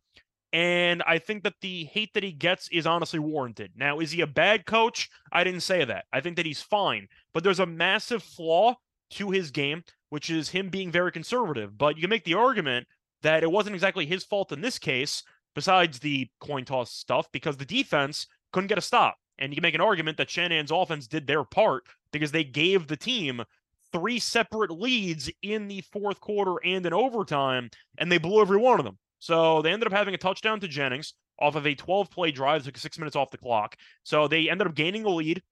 And 0.53 1.03
I 1.07 1.19
think 1.19 1.45
that 1.45 1.61
the 1.63 1.85
hate 1.85 2.13
that 2.13 2.23
he 2.23 2.33
gets 2.33 2.69
is 2.69 2.87
honestly 2.87 3.19
warranted. 3.19 3.73
Now, 3.75 4.01
is 4.01 4.11
he 4.11 4.21
a 4.21 4.27
bad 4.27 4.67
coach? 4.67 5.09
I 5.33 5.45
didn't 5.45 5.61
say 5.61 5.85
that. 5.85 6.05
I 6.13 6.21
think 6.21 6.37
that 6.37 6.47
he's 6.47 6.61
fine. 6.61 7.09
But 7.33 7.43
there's 7.43 7.61
a 7.61 7.67
massive 7.67 8.23
flaw 8.23 8.77
to 9.13 9.31
his 9.31 9.51
game, 9.51 9.83
which 10.11 10.29
is 10.29 10.51
him 10.51 10.69
being 10.69 10.91
very 10.91 11.11
conservative. 11.11 11.79
But 11.79 11.97
you 11.97 12.03
can 12.03 12.11
make 12.11 12.25
the 12.25 12.35
argument 12.35 12.87
that 13.23 13.43
it 13.43 13.51
wasn't 13.51 13.75
exactly 13.75 14.05
his 14.05 14.25
fault 14.25 14.53
in 14.53 14.61
this 14.61 14.79
case, 14.79 15.23
besides 15.55 15.99
the 15.99 16.29
coin 16.41 16.65
toss 16.65 16.93
stuff, 16.93 17.29
because 17.33 17.57
the 17.57 17.65
defense 17.65 18.27
couldn't 18.53 18.69
get 18.69 18.79
a 18.79 18.83
stop. 18.83 19.17
And 19.39 19.53
you 19.53 19.57
can 19.57 19.63
make 19.63 19.75
an 19.75 19.81
argument 19.81 20.19
that 20.19 20.31
Shanahan's 20.31 20.71
offense 20.71 21.07
did 21.07 21.27
their 21.27 21.45
part 21.45 21.85
because 22.13 22.33
they 22.33 22.45
gave 22.45 22.87
the 22.87 22.97
team 22.97 23.43
three 23.91 24.19
separate 24.19 24.71
leads 24.71 25.31
in 25.43 25.69
the 25.69 25.83
fourth 25.93 26.21
quarter 26.21 26.57
and 26.65 26.85
in 26.85 26.93
overtime, 26.93 27.71
and 27.99 28.13
they 28.13 28.19
blew 28.19 28.41
every 28.41 28.59
one 28.59 28.79
of 28.79 28.85
them. 28.85 28.99
So 29.23 29.63
they 29.63 29.71
ended 29.71 29.87
up 29.87 29.93
having 29.93 30.15
a 30.15 30.19
touchdown 30.19 30.59
to 30.59 30.67
Jennings 30.67 31.15
off 31.39 31.55
of 31.55 31.65
a 31.65 31.77
12 31.77 32.11
play 32.11 32.33
drive, 32.33 32.65
took 32.65 32.77
six 32.77 32.99
minutes 32.99 33.15
off 33.15 33.31
the 33.31 33.39
clock. 33.39 33.77
So 34.03 34.27
they 34.27 34.51
ended 34.51 34.67
up 34.67 34.75
gaining 34.75 35.05
a 35.05 35.11
lead. 35.11 35.45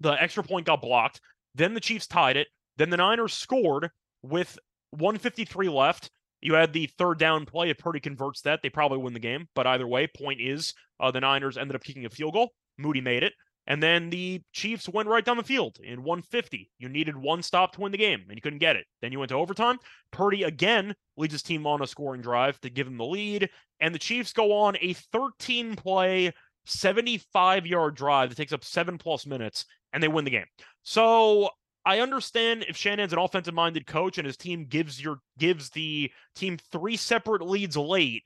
The 0.00 0.12
extra 0.12 0.42
point 0.42 0.64
got 0.64 0.80
blocked. 0.80 1.20
Then 1.54 1.74
the 1.74 1.80
Chiefs 1.80 2.06
tied 2.06 2.38
it. 2.38 2.48
Then 2.78 2.88
the 2.88 2.96
Niners 2.96 3.34
scored 3.34 3.90
with 4.22 4.58
153 4.92 5.68
left. 5.68 6.10
You 6.40 6.54
had 6.54 6.72
the 6.72 6.86
third 6.86 7.18
down 7.18 7.44
play. 7.44 7.68
If 7.68 7.76
Purdy 7.76 8.00
converts 8.00 8.40
that, 8.42 8.60
they 8.62 8.70
probably 8.70 8.96
win 8.96 9.12
the 9.12 9.20
game. 9.20 9.46
But 9.54 9.66
either 9.66 9.86
way, 9.86 10.06
point 10.06 10.40
is 10.40 10.72
uh, 10.98 11.10
the 11.10 11.20
Niners 11.20 11.58
ended 11.58 11.76
up 11.76 11.84
kicking 11.84 12.06
a 12.06 12.10
field 12.10 12.32
goal. 12.32 12.54
Moody 12.78 13.02
made 13.02 13.24
it. 13.24 13.34
And 13.66 13.82
then 13.82 14.10
the 14.10 14.42
Chiefs 14.52 14.88
went 14.88 15.08
right 15.08 15.24
down 15.24 15.36
the 15.36 15.42
field 15.42 15.78
in 15.82 16.02
150. 16.02 16.70
You 16.78 16.88
needed 16.88 17.16
one 17.16 17.42
stop 17.42 17.72
to 17.72 17.80
win 17.80 17.92
the 17.92 17.98
game, 17.98 18.24
and 18.28 18.36
you 18.36 18.42
couldn't 18.42 18.58
get 18.58 18.76
it. 18.76 18.86
Then 19.00 19.12
you 19.12 19.18
went 19.18 19.28
to 19.28 19.36
overtime. 19.36 19.78
Purdy 20.10 20.42
again 20.42 20.94
leads 21.16 21.32
his 21.32 21.42
team 21.42 21.66
on 21.66 21.82
a 21.82 21.86
scoring 21.86 22.22
drive 22.22 22.60
to 22.60 22.70
give 22.70 22.86
him 22.86 22.98
the 22.98 23.04
lead. 23.04 23.50
And 23.80 23.94
the 23.94 24.00
Chiefs 24.00 24.32
go 24.32 24.52
on 24.52 24.76
a 24.80 24.94
13 24.94 25.76
play, 25.76 26.32
75 26.66 27.66
yard 27.66 27.94
drive 27.94 28.30
that 28.30 28.36
takes 28.36 28.52
up 28.52 28.64
seven 28.64 28.98
plus 28.98 29.26
minutes, 29.26 29.64
and 29.92 30.02
they 30.02 30.08
win 30.08 30.24
the 30.24 30.30
game. 30.30 30.46
So 30.82 31.50
I 31.84 32.00
understand 32.00 32.64
if 32.68 32.76
Shanahan's 32.76 33.12
an 33.12 33.18
offensive 33.18 33.54
minded 33.54 33.86
coach 33.86 34.18
and 34.18 34.26
his 34.26 34.36
team 34.36 34.66
gives 34.66 35.02
your 35.02 35.18
gives 35.38 35.70
the 35.70 36.10
team 36.34 36.58
three 36.70 36.96
separate 36.96 37.42
leads 37.42 37.76
late 37.76 38.22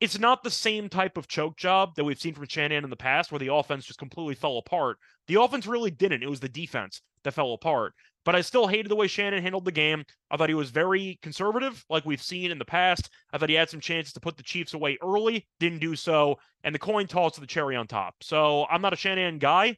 it's 0.00 0.18
not 0.18 0.42
the 0.42 0.50
same 0.50 0.88
type 0.88 1.16
of 1.16 1.28
choke 1.28 1.56
job 1.56 1.94
that 1.94 2.04
we've 2.04 2.20
seen 2.20 2.34
from 2.34 2.46
Shanahan 2.46 2.84
in 2.84 2.90
the 2.90 2.96
past 2.96 3.32
where 3.32 3.38
the 3.38 3.52
offense 3.52 3.86
just 3.86 3.98
completely 3.98 4.34
fell 4.34 4.58
apart. 4.58 4.98
The 5.26 5.40
offense 5.40 5.66
really 5.66 5.90
didn't. 5.90 6.22
It 6.22 6.30
was 6.30 6.40
the 6.40 6.48
defense 6.48 7.00
that 7.24 7.32
fell 7.32 7.54
apart. 7.54 7.94
But 8.24 8.34
I 8.34 8.40
still 8.40 8.66
hated 8.66 8.90
the 8.90 8.96
way 8.96 9.06
Shannon 9.06 9.42
handled 9.42 9.64
the 9.64 9.72
game. 9.72 10.04
I 10.30 10.36
thought 10.36 10.48
he 10.48 10.54
was 10.54 10.70
very 10.70 11.18
conservative, 11.22 11.84
like 11.88 12.04
we've 12.04 12.20
seen 12.20 12.50
in 12.50 12.58
the 12.58 12.64
past. 12.64 13.08
I 13.32 13.38
thought 13.38 13.48
he 13.48 13.54
had 13.54 13.70
some 13.70 13.80
chances 13.80 14.12
to 14.14 14.20
put 14.20 14.36
the 14.36 14.42
Chiefs 14.42 14.74
away 14.74 14.98
early, 15.02 15.46
didn't 15.60 15.78
do 15.78 15.94
so. 15.94 16.36
And 16.64 16.74
the 16.74 16.80
coin 16.80 17.06
toss 17.06 17.36
to 17.36 17.40
the 17.40 17.46
cherry 17.46 17.76
on 17.76 17.86
top. 17.86 18.16
So 18.22 18.66
I'm 18.68 18.82
not 18.82 18.92
a 18.92 18.96
Shanahan 18.96 19.38
guy. 19.38 19.76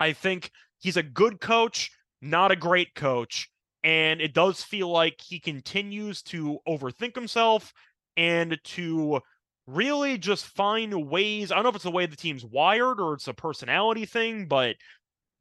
I 0.00 0.12
think 0.14 0.50
he's 0.78 0.96
a 0.96 1.02
good 1.02 1.38
coach, 1.38 1.90
not 2.22 2.50
a 2.50 2.56
great 2.56 2.94
coach. 2.94 3.48
And 3.84 4.20
it 4.20 4.32
does 4.32 4.62
feel 4.62 4.90
like 4.90 5.20
he 5.20 5.38
continues 5.38 6.22
to 6.24 6.58
overthink 6.66 7.14
himself 7.14 7.72
and 8.16 8.58
to 8.64 9.20
really 9.66 10.18
just 10.18 10.46
find 10.46 11.08
ways. 11.08 11.50
I 11.50 11.56
don't 11.56 11.64
know 11.64 11.70
if 11.70 11.76
it's 11.76 11.84
the 11.84 11.90
way 11.90 12.06
the 12.06 12.16
team's 12.16 12.44
wired 12.44 13.00
or 13.00 13.14
it's 13.14 13.28
a 13.28 13.34
personality 13.34 14.06
thing, 14.06 14.46
but 14.46 14.76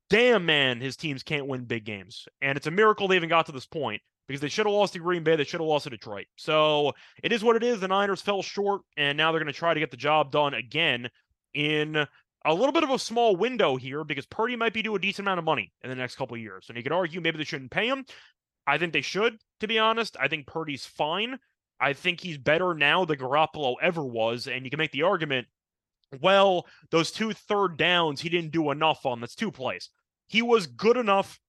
damn, 0.10 0.46
man, 0.46 0.82
his 0.82 0.96
teams 0.96 1.24
can't 1.24 1.48
win 1.48 1.66
big 1.66 1.86
games. 1.86 2.28
And 2.42 2.58
it's 2.58 2.68
a 2.68 2.72
miracle 2.72 3.08
they 3.08 3.16
even 3.16 3.30
got 3.30 3.46
to 3.48 3.52
this 3.52 3.68
point 3.68 4.02
because 4.28 4.42
they 4.42 4.48
should 4.48 4.66
have 4.66 4.74
lost 4.74 4.94
to 4.94 5.00
Green 5.00 5.24
Bay. 5.24 5.36
They 5.36 5.44
should 5.44 5.60
have 5.60 5.68
lost 5.68 5.84
to 5.84 5.92
Detroit. 5.92 6.26
So 6.36 6.94
it 7.24 7.32
is 7.32 7.44
what 7.44 7.56
it 7.56 7.64
is. 7.64 7.80
The 7.80 7.88
Niners 7.88 8.22
fell 8.22 8.42
short, 8.42 8.82
and 8.98 9.18
now 9.18 9.32
they're 9.32 9.42
going 9.42 9.52
to 9.52 9.58
try 9.58 9.74
to 9.74 9.80
get 9.80 9.92
the 9.92 9.98
job 9.98 10.32
done 10.32 10.54
again 10.54 11.10
in 11.54 12.08
a 12.46 12.54
little 12.54 12.72
bit 12.72 12.84
of 12.84 12.92
a 12.92 13.00
small 13.00 13.36
window 13.36 13.76
here 13.76 14.04
because 14.04 14.26
Purdy 14.26 14.56
might 14.56 14.74
be 14.74 14.84
due 14.84 14.96
a 14.96 15.00
decent 15.00 15.28
amount 15.28 15.40
of 15.40 15.46
money 15.46 15.72
in 15.84 15.90
the 15.90 15.96
next 15.96 16.16
couple 16.16 16.36
of 16.36 16.42
years. 16.42 16.66
And 16.68 16.78
you 16.78 16.84
could 16.84 16.92
argue 16.92 17.22
maybe 17.22 17.38
they 17.38 17.44
shouldn't 17.44 17.72
pay 17.72 17.88
him. 17.88 18.06
I 18.68 18.78
think 18.78 18.94
they 18.94 19.02
should, 19.02 19.38
to 19.60 19.68
be 19.68 19.80
honest. 19.80 20.18
I 20.20 20.28
think 20.28 20.48
Purdy's 20.48 20.86
fine. 20.86 21.38
I 21.80 21.94
think 21.94 22.22
he's 22.22 22.38
better 22.38 22.74
now 22.74 23.06
than 23.06 23.18
Garoppolo 23.18 23.76
ever 23.82 24.04
was. 24.04 24.48
And 24.48 24.64
you 24.64 24.70
can 24.70 24.78
make 24.78 24.92
the 24.92 25.04
argument, 25.04 25.48
well, 26.22 26.66
those 26.92 27.12
two 27.12 27.34
third 27.34 27.78
downs, 27.78 28.22
he 28.22 28.30
didn't 28.30 28.52
do 28.52 28.72
enough 28.72 29.06
on. 29.06 29.20
That's 29.20 29.36
two 29.36 29.52
plays. 29.52 29.90
He 30.28 30.42
was 30.42 30.68
good 30.68 30.98
enough 30.98 31.40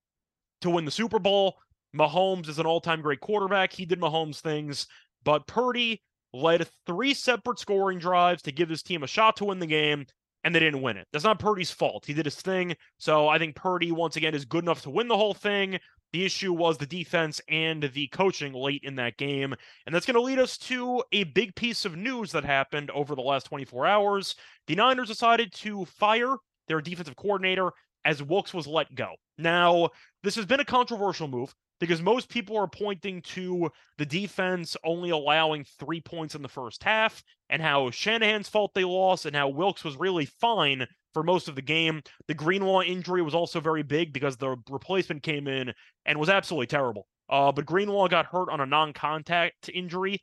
to 0.62 0.70
win 0.70 0.84
the 0.84 0.90
Super 0.90 1.18
Bowl. 1.18 1.56
Mahomes 1.96 2.48
is 2.48 2.58
an 2.58 2.66
all 2.66 2.80
time 2.80 3.00
great 3.00 3.20
quarterback. 3.20 3.72
He 3.72 3.86
did 3.86 4.00
Mahomes 4.00 4.40
things, 4.40 4.86
but 5.24 5.46
Purdy 5.46 6.02
led 6.32 6.68
three 6.86 7.14
separate 7.14 7.58
scoring 7.58 7.98
drives 7.98 8.42
to 8.42 8.52
give 8.52 8.68
his 8.68 8.82
team 8.82 9.02
a 9.02 9.06
shot 9.06 9.36
to 9.36 9.46
win 9.46 9.58
the 9.58 9.66
game, 9.66 10.04
and 10.44 10.54
they 10.54 10.60
didn't 10.60 10.82
win 10.82 10.96
it. 10.96 11.06
That's 11.12 11.24
not 11.24 11.38
Purdy's 11.38 11.70
fault. 11.70 12.04
He 12.06 12.12
did 12.12 12.26
his 12.26 12.36
thing. 12.36 12.76
So 12.98 13.28
I 13.28 13.38
think 13.38 13.56
Purdy, 13.56 13.92
once 13.92 14.16
again, 14.16 14.34
is 14.34 14.44
good 14.44 14.64
enough 14.64 14.82
to 14.82 14.90
win 14.90 15.08
the 15.08 15.16
whole 15.16 15.34
thing. 15.34 15.78
The 16.16 16.24
issue 16.24 16.54
was 16.54 16.78
the 16.78 16.86
defense 16.86 17.42
and 17.46 17.90
the 17.92 18.06
coaching 18.06 18.54
late 18.54 18.80
in 18.84 18.96
that 18.96 19.18
game. 19.18 19.54
And 19.84 19.94
that's 19.94 20.06
going 20.06 20.14
to 20.14 20.22
lead 20.22 20.38
us 20.38 20.56
to 20.56 21.04
a 21.12 21.24
big 21.24 21.54
piece 21.54 21.84
of 21.84 21.94
news 21.94 22.32
that 22.32 22.42
happened 22.42 22.90
over 22.92 23.14
the 23.14 23.20
last 23.20 23.44
24 23.44 23.84
hours. 23.84 24.34
The 24.66 24.76
Niners 24.76 25.08
decided 25.08 25.52
to 25.56 25.84
fire 25.84 26.36
their 26.68 26.80
defensive 26.80 27.16
coordinator 27.16 27.70
as 28.06 28.22
Wilks 28.22 28.54
was 28.54 28.66
let 28.66 28.94
go. 28.94 29.10
Now, 29.36 29.90
this 30.22 30.36
has 30.36 30.46
been 30.46 30.60
a 30.60 30.64
controversial 30.64 31.28
move 31.28 31.54
because 31.80 32.00
most 32.00 32.30
people 32.30 32.56
are 32.56 32.66
pointing 32.66 33.20
to 33.20 33.68
the 33.98 34.06
defense 34.06 34.74
only 34.84 35.10
allowing 35.10 35.66
three 35.78 36.00
points 36.00 36.34
in 36.34 36.40
the 36.40 36.48
first 36.48 36.82
half 36.82 37.22
and 37.50 37.60
how 37.60 37.90
Shanahan's 37.90 38.48
fault 38.48 38.72
they 38.74 38.84
lost 38.84 39.26
and 39.26 39.36
how 39.36 39.50
Wilks 39.50 39.84
was 39.84 39.98
really 39.98 40.24
fine 40.24 40.86
for 41.16 41.22
most 41.22 41.48
of 41.48 41.54
the 41.54 41.62
game. 41.62 42.02
The 42.28 42.34
Greenlaw 42.34 42.82
injury 42.82 43.22
was 43.22 43.34
also 43.34 43.58
very 43.58 43.82
big 43.82 44.12
because 44.12 44.36
the 44.36 44.54
replacement 44.68 45.22
came 45.22 45.48
in 45.48 45.72
and 46.04 46.20
was 46.20 46.28
absolutely 46.28 46.66
terrible. 46.66 47.06
Uh, 47.30 47.50
but 47.52 47.64
Greenlaw 47.64 48.06
got 48.08 48.26
hurt 48.26 48.50
on 48.50 48.60
a 48.60 48.66
non-contact 48.66 49.70
injury, 49.72 50.20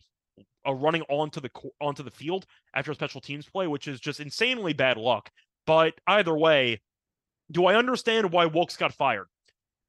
uh, 0.67 0.73
running 0.75 1.01
onto 1.09 1.41
the 1.41 1.49
onto 1.81 2.03
the 2.03 2.11
field 2.11 2.45
after 2.75 2.91
a 2.91 2.93
special 2.93 3.21
teams 3.21 3.49
play, 3.49 3.65
which 3.65 3.87
is 3.87 3.99
just 3.99 4.19
insanely 4.19 4.71
bad 4.71 4.97
luck. 4.97 5.31
But 5.65 5.95
either 6.05 6.37
way, 6.37 6.79
do 7.49 7.65
I 7.65 7.73
understand 7.75 8.31
why 8.31 8.45
Wilks 8.45 8.77
got 8.77 8.93
fired? 8.93 9.25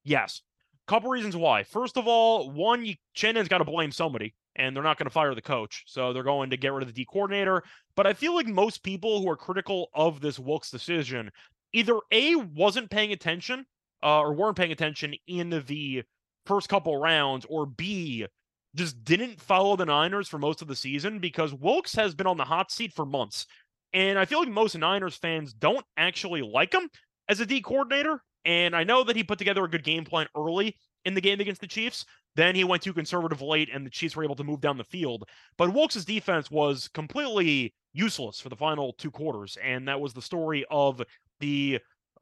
Yes. 0.05 0.41
Couple 0.87 1.11
reasons 1.11 1.37
why. 1.37 1.65
First 1.65 1.99
of 1.99 2.09
all, 2.09 2.51
one, 2.51 2.87
you, 2.87 2.95
Shannon's 3.13 3.49
got 3.49 3.59
to 3.59 3.65
blame 3.67 3.93
somebody 3.93 4.33
and 4.57 4.75
they're 4.75 4.83
not 4.83 4.99
going 4.99 5.07
to 5.07 5.11
fire 5.11 5.35
the 5.35 5.43
coach. 5.43 5.85
So 5.87 6.13
they're 6.13 6.23
going 6.23 6.51
to 6.51 6.57
get 6.57 6.73
rid 6.73 6.83
of 6.83 6.89
the 6.89 6.95
D 6.95 7.07
coordinator. 7.11 7.63
But 7.97 8.07
I 8.07 8.13
feel 8.13 8.35
like 8.35 8.47
most 8.47 8.83
people 8.83 9.21
who 9.21 9.29
are 9.31 9.37
critical 9.37 9.89
of 9.95 10.21
this 10.21 10.39
Wilks 10.39 10.71
decision 10.71 11.31
either 11.73 11.99
A, 12.13 12.37
wasn't 12.37 12.91
paying 12.91 13.13
attention 13.13 13.67
uh, 14.03 14.21
or 14.21 14.33
weren't 14.33 14.57
paying 14.57 14.73
attention 14.73 15.15
in 15.27 15.51
the 15.67 16.05
first 16.47 16.69
couple 16.69 16.97
rounds, 16.97 17.45
or 17.49 17.67
B, 17.67 18.27
just 18.75 19.05
didn't 19.05 19.41
follow 19.41 19.77
the 19.77 19.87
Niners 19.87 20.29
for 20.29 20.39
most 20.39 20.63
of 20.63 20.69
the 20.69 20.77
season 20.77 21.19
because 21.19 21.53
Wilks 21.53 21.95
has 21.95 22.15
been 22.15 22.27
on 22.27 22.37
the 22.37 22.45
hot 22.45 22.71
seat 22.71 22.93
for 22.93 23.05
months. 23.05 23.47
And 23.93 24.19
I 24.19 24.25
feel 24.25 24.41
like 24.41 24.49
most 24.49 24.77
Niners 24.77 25.17
fans 25.17 25.53
don't 25.53 25.85
actually 25.97 26.43
like 26.43 26.73
him 26.73 26.89
as 27.29 27.41
a 27.41 27.47
D 27.47 27.61
coordinator. 27.61 28.21
And 28.45 28.75
I 28.77 28.85
know 28.85 29.05
that 29.05 29.17
he 29.17 29.25
put 29.25 29.39
together 29.39 29.65
a 29.65 29.71
good 29.71 29.85
game 29.85 30.05
plan 30.05 30.27
early 30.37 30.77
in 31.05 31.15
the 31.15 31.21
game 31.21 31.41
against 31.41 31.61
the 31.61 31.67
Chiefs, 31.67 32.05
then 32.37 32.55
he 32.55 32.65
went 32.65 32.83
too 32.83 32.93
conservative 32.93 33.43
late, 33.43 33.69
and 33.73 33.85
the 33.85 33.91
Chiefs 33.91 34.17
were 34.17 34.25
able 34.25 34.37
to 34.37 34.45
move 34.45 34.61
down 34.61 34.79
the 34.79 34.85
field. 34.85 35.25
But 35.57 35.73
Wilks' 35.73 36.05
defense 36.05 36.51
was 36.51 36.89
completely 36.89 37.75
useless 37.93 38.41
for 38.41 38.49
the 38.49 38.57
final 38.57 38.93
two 38.95 39.11
quarters, 39.11 39.57
and 39.63 39.87
that 39.89 40.01
was 40.01 40.13
the 40.13 40.23
story 40.23 40.65
of 40.71 41.01
the 41.41 41.79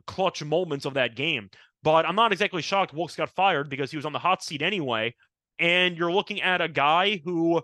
clutch 0.06 0.42
moments 0.42 0.84
of 0.84 0.94
that 0.94 1.16
game. 1.16 1.50
But 1.82 2.06
I'm 2.06 2.16
not 2.16 2.32
exactly 2.32 2.62
shocked 2.62 2.92
Wilks 2.94 3.16
got 3.16 3.30
fired 3.30 3.68
because 3.68 3.90
he 3.90 3.96
was 3.96 4.06
on 4.06 4.12
the 4.12 4.18
hot 4.18 4.42
seat 4.42 4.62
anyway. 4.62 5.14
And 5.58 5.96
you're 5.96 6.12
looking 6.12 6.40
at 6.40 6.60
a 6.60 6.68
guy 6.68 7.20
who 7.24 7.62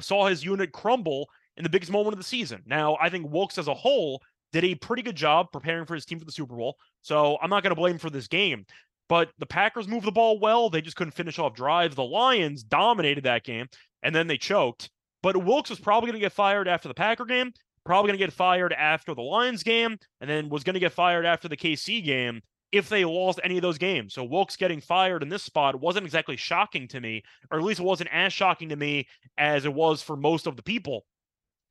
saw 0.00 0.26
his 0.26 0.44
unit 0.44 0.72
crumble 0.72 1.28
in 1.56 1.62
the 1.62 1.70
biggest 1.70 1.92
moment 1.92 2.14
of 2.14 2.18
the 2.18 2.24
season. 2.24 2.62
Now, 2.66 2.96
I 3.00 3.08
think 3.08 3.30
Wilks 3.30 3.58
as 3.58 3.68
a 3.68 3.74
whole 3.74 4.20
did 4.52 4.64
a 4.64 4.74
pretty 4.74 5.02
good 5.02 5.16
job 5.16 5.48
preparing 5.52 5.86
for 5.86 5.94
his 5.94 6.04
team 6.04 6.18
for 6.18 6.24
the 6.24 6.32
Super 6.32 6.56
Bowl. 6.56 6.76
So 7.02 7.38
I'm 7.40 7.50
not 7.50 7.62
going 7.62 7.70
to 7.70 7.80
blame 7.80 7.94
him 7.94 7.98
for 7.98 8.10
this 8.10 8.28
game. 8.28 8.66
But 9.08 9.30
the 9.38 9.46
Packers 9.46 9.88
moved 9.88 10.06
the 10.06 10.12
ball 10.12 10.38
well. 10.38 10.68
They 10.68 10.80
just 10.80 10.96
couldn't 10.96 11.12
finish 11.12 11.38
off 11.38 11.54
drives. 11.54 11.94
The 11.94 12.04
Lions 12.04 12.62
dominated 12.62 13.24
that 13.24 13.44
game, 13.44 13.66
and 14.02 14.14
then 14.14 14.26
they 14.26 14.36
choked. 14.36 14.90
But 15.22 15.44
Wilks 15.44 15.70
was 15.70 15.78
probably 15.78 16.08
going 16.08 16.20
to 16.20 16.24
get 16.24 16.32
fired 16.32 16.68
after 16.68 16.88
the 16.88 16.94
Packer 16.94 17.24
game, 17.24 17.52
probably 17.84 18.08
going 18.08 18.18
to 18.18 18.24
get 18.24 18.32
fired 18.32 18.72
after 18.72 19.14
the 19.14 19.22
Lions 19.22 19.62
game, 19.62 19.96
and 20.20 20.28
then 20.28 20.48
was 20.48 20.64
going 20.64 20.74
to 20.74 20.80
get 20.80 20.92
fired 20.92 21.24
after 21.24 21.48
the 21.48 21.56
KC 21.56 22.04
game 22.04 22.42
if 22.72 22.88
they 22.88 23.04
lost 23.04 23.40
any 23.44 23.56
of 23.56 23.62
those 23.62 23.78
games. 23.78 24.14
So 24.14 24.24
Wilks 24.24 24.56
getting 24.56 24.80
fired 24.80 25.22
in 25.22 25.28
this 25.28 25.42
spot 25.42 25.80
wasn't 25.80 26.04
exactly 26.06 26.36
shocking 26.36 26.88
to 26.88 27.00
me, 27.00 27.22
or 27.50 27.58
at 27.58 27.64
least 27.64 27.80
it 27.80 27.84
wasn't 27.84 28.10
as 28.12 28.32
shocking 28.32 28.68
to 28.70 28.76
me 28.76 29.06
as 29.38 29.64
it 29.64 29.72
was 29.72 30.02
for 30.02 30.16
most 30.16 30.46
of 30.46 30.56
the 30.56 30.62
people 30.62 31.04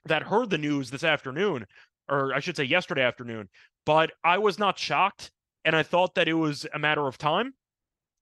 that 0.06 0.24
heard 0.24 0.50
the 0.50 0.58
news 0.58 0.90
this 0.90 1.04
afternoon, 1.04 1.66
or 2.10 2.34
I 2.34 2.40
should 2.40 2.56
say 2.56 2.64
yesterday 2.64 3.04
afternoon. 3.04 3.50
But 3.86 4.12
I 4.24 4.38
was 4.38 4.58
not 4.58 4.80
shocked, 4.80 5.32
and 5.66 5.76
I 5.76 5.84
thought 5.84 6.16
that 6.16 6.30
it 6.30 6.34
was 6.34 6.66
a 6.74 6.80
matter 6.80 7.06
of 7.08 7.18
time. 7.18 7.54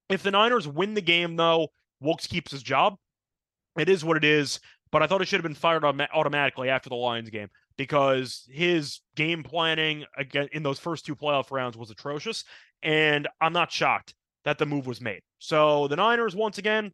If 0.10 0.24
the 0.24 0.32
Niners 0.32 0.68
win 0.68 0.96
the 0.96 1.02
game, 1.02 1.36
though, 1.36 1.68
Wilks 2.00 2.26
keeps 2.26 2.52
his 2.52 2.64
job. 2.64 2.96
It 3.78 3.90
is 3.90 4.04
what 4.04 4.18
it 4.18 4.24
is, 4.24 4.60
but 4.92 5.04
I 5.04 5.08
thought 5.08 5.22
it 5.22 5.28
should 5.28 5.40
have 5.40 5.44
been 5.44 5.56
fired 5.56 5.84
automatically 5.84 6.70
after 6.70 6.90
the 6.90 6.96
Lions 6.96 7.30
game 7.30 7.50
because 7.78 8.48
his 8.52 9.02
game 9.16 9.44
planning 9.44 10.06
again 10.18 10.48
in 10.52 10.64
those 10.64 10.80
first 10.80 11.06
two 11.06 11.16
playoff 11.16 11.52
rounds 11.52 11.76
was 11.76 11.92
atrocious. 11.92 12.44
And 12.82 13.28
I'm 13.42 13.54
not 13.54 13.72
shocked 13.72 14.14
that 14.46 14.58
the 14.58 14.66
move 14.66 14.86
was 14.86 15.02
made. 15.02 15.22
So 15.40 15.88
the 15.88 15.96
Niners, 15.96 16.36
once 16.36 16.58
again, 16.58 16.92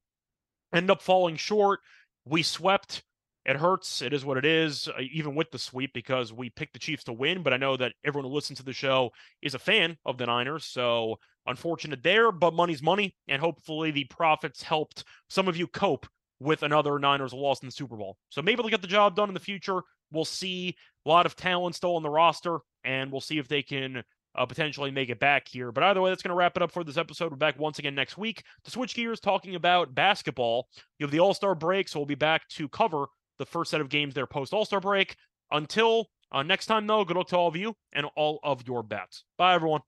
end 0.74 0.90
up 0.90 1.02
falling 1.02 1.36
short. 1.36 1.80
We 2.26 2.44
swept. 2.44 3.04
It 3.50 3.56
hurts. 3.56 4.04
It 4.04 4.14
is 4.14 4.24
what 4.24 4.38
it 4.38 4.46
is, 4.46 4.88
uh, 4.90 5.02
even 5.12 5.34
with 5.34 5.50
the 5.50 5.58
sweep, 5.58 5.92
because 5.92 6.32
we 6.32 6.52
picked 6.52 6.74
the 6.74 6.80
Chiefs 6.80 7.06
to 7.06 7.14
win. 7.14 7.42
But 7.42 7.52
I 7.52 7.58
know 7.58 7.76
that 7.78 7.94
everyone 8.06 8.30
who 8.30 8.36
listens 8.36 8.60
to 8.60 8.64
the 8.64 8.74
show 8.74 9.10
is 9.42 9.56
a 9.56 9.60
fan 9.60 9.98
of 10.06 10.20
the 10.20 10.28
Niners. 10.28 10.66
So 10.66 11.16
unfortunate 11.48 12.04
there, 12.04 12.32
but 12.32 12.54
money's 12.54 12.84
money. 12.84 13.16
And 13.28 13.42
hopefully 13.42 13.90
the 13.90 14.04
profits 14.04 14.62
helped 14.62 15.04
some 15.32 15.48
of 15.48 15.58
you 15.58 15.66
cope 15.66 16.06
with 16.40 16.62
another 16.62 17.00
Niners 17.00 17.34
loss 17.34 17.64
in 17.64 17.68
the 17.68 17.72
Super 17.72 17.98
Bowl. 17.98 18.18
So 18.30 18.44
maybe 18.44 18.62
they'll 18.62 18.70
get 18.70 18.84
the 18.84 18.88
job 18.88 19.16
done 19.16 19.30
in 19.30 19.34
the 19.34 19.40
future. 19.40 19.82
We'll 20.12 20.26
see 20.26 20.76
a 21.08 21.10
lot 21.10 21.26
of 21.26 21.36
talent 21.36 21.74
still 21.74 21.96
on 21.96 22.04
the 22.04 22.10
roster, 22.10 22.60
and 22.84 23.12
we'll 23.12 23.20
see 23.20 23.40
if 23.40 23.48
they 23.48 23.64
can 23.64 24.04
uh, 24.36 24.46
potentially 24.46 24.92
make 24.92 25.10
it 25.10 25.20
back 25.20 25.48
here. 25.48 25.72
But 25.72 25.84
either 25.86 26.02
way, 26.02 26.12
that's 26.12 26.22
going 26.22 26.30
to 26.30 26.38
wrap 26.38 26.56
it 26.56 26.62
up 26.62 26.72
for 26.72 26.84
this 26.84 26.98
episode. 26.98 27.32
We're 27.32 27.38
back 27.38 27.60
once 27.60 27.80
again 27.80 27.96
next 27.96 28.16
week 28.16 28.44
to 28.64 28.70
switch 28.70 28.94
gears, 28.94 29.20
talking 29.20 29.56
about 29.56 29.96
basketball. 29.96 30.68
You 31.00 31.06
have 31.06 31.12
the 31.12 31.20
All 31.20 31.34
Star 31.34 31.56
break, 31.56 31.90
so 31.90 31.98
we'll 31.98 32.06
be 32.06 32.14
back 32.14 32.48
to 32.50 32.70
cover 32.70 33.08
the 33.40 33.46
first 33.46 33.72
set 33.72 33.82
of 33.82 33.90
games 33.90 34.14
there 34.14 34.28
post 34.28 34.54
All 34.54 34.66
Star 34.66 34.80
break. 34.80 35.16
Until 35.52 36.12
uh, 36.32 36.44
next 36.44 36.68
time, 36.68 36.86
though, 36.86 37.04
good 37.04 37.18
luck 37.18 37.28
to 37.30 37.38
all 37.38 37.48
of 37.48 37.56
you 37.56 37.76
and 37.92 38.06
all 38.16 38.40
of 38.44 38.68
your 38.68 38.84
bets. 38.84 39.24
Bye, 39.38 39.56
everyone. 39.56 39.82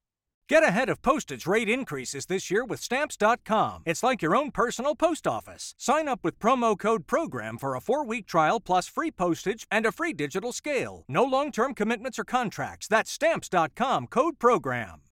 Get 0.51 0.63
ahead 0.63 0.89
of 0.89 1.01
postage 1.01 1.47
rate 1.47 1.69
increases 1.69 2.25
this 2.25 2.51
year 2.51 2.65
with 2.65 2.81
Stamps.com. 2.81 3.83
It's 3.85 4.03
like 4.03 4.21
your 4.21 4.35
own 4.35 4.51
personal 4.51 4.95
post 4.95 5.25
office. 5.25 5.75
Sign 5.77 6.09
up 6.09 6.19
with 6.23 6.39
promo 6.39 6.77
code 6.77 7.07
PROGRAM 7.07 7.57
for 7.57 7.73
a 7.73 7.79
four 7.79 8.05
week 8.05 8.25
trial 8.25 8.59
plus 8.59 8.87
free 8.87 9.11
postage 9.11 9.65
and 9.71 9.85
a 9.85 9.93
free 9.93 10.11
digital 10.11 10.51
scale. 10.51 11.05
No 11.07 11.23
long 11.23 11.53
term 11.53 11.73
commitments 11.73 12.19
or 12.19 12.25
contracts. 12.25 12.87
That's 12.87 13.11
Stamps.com 13.11 14.07
code 14.07 14.39
PROGRAM. 14.39 15.03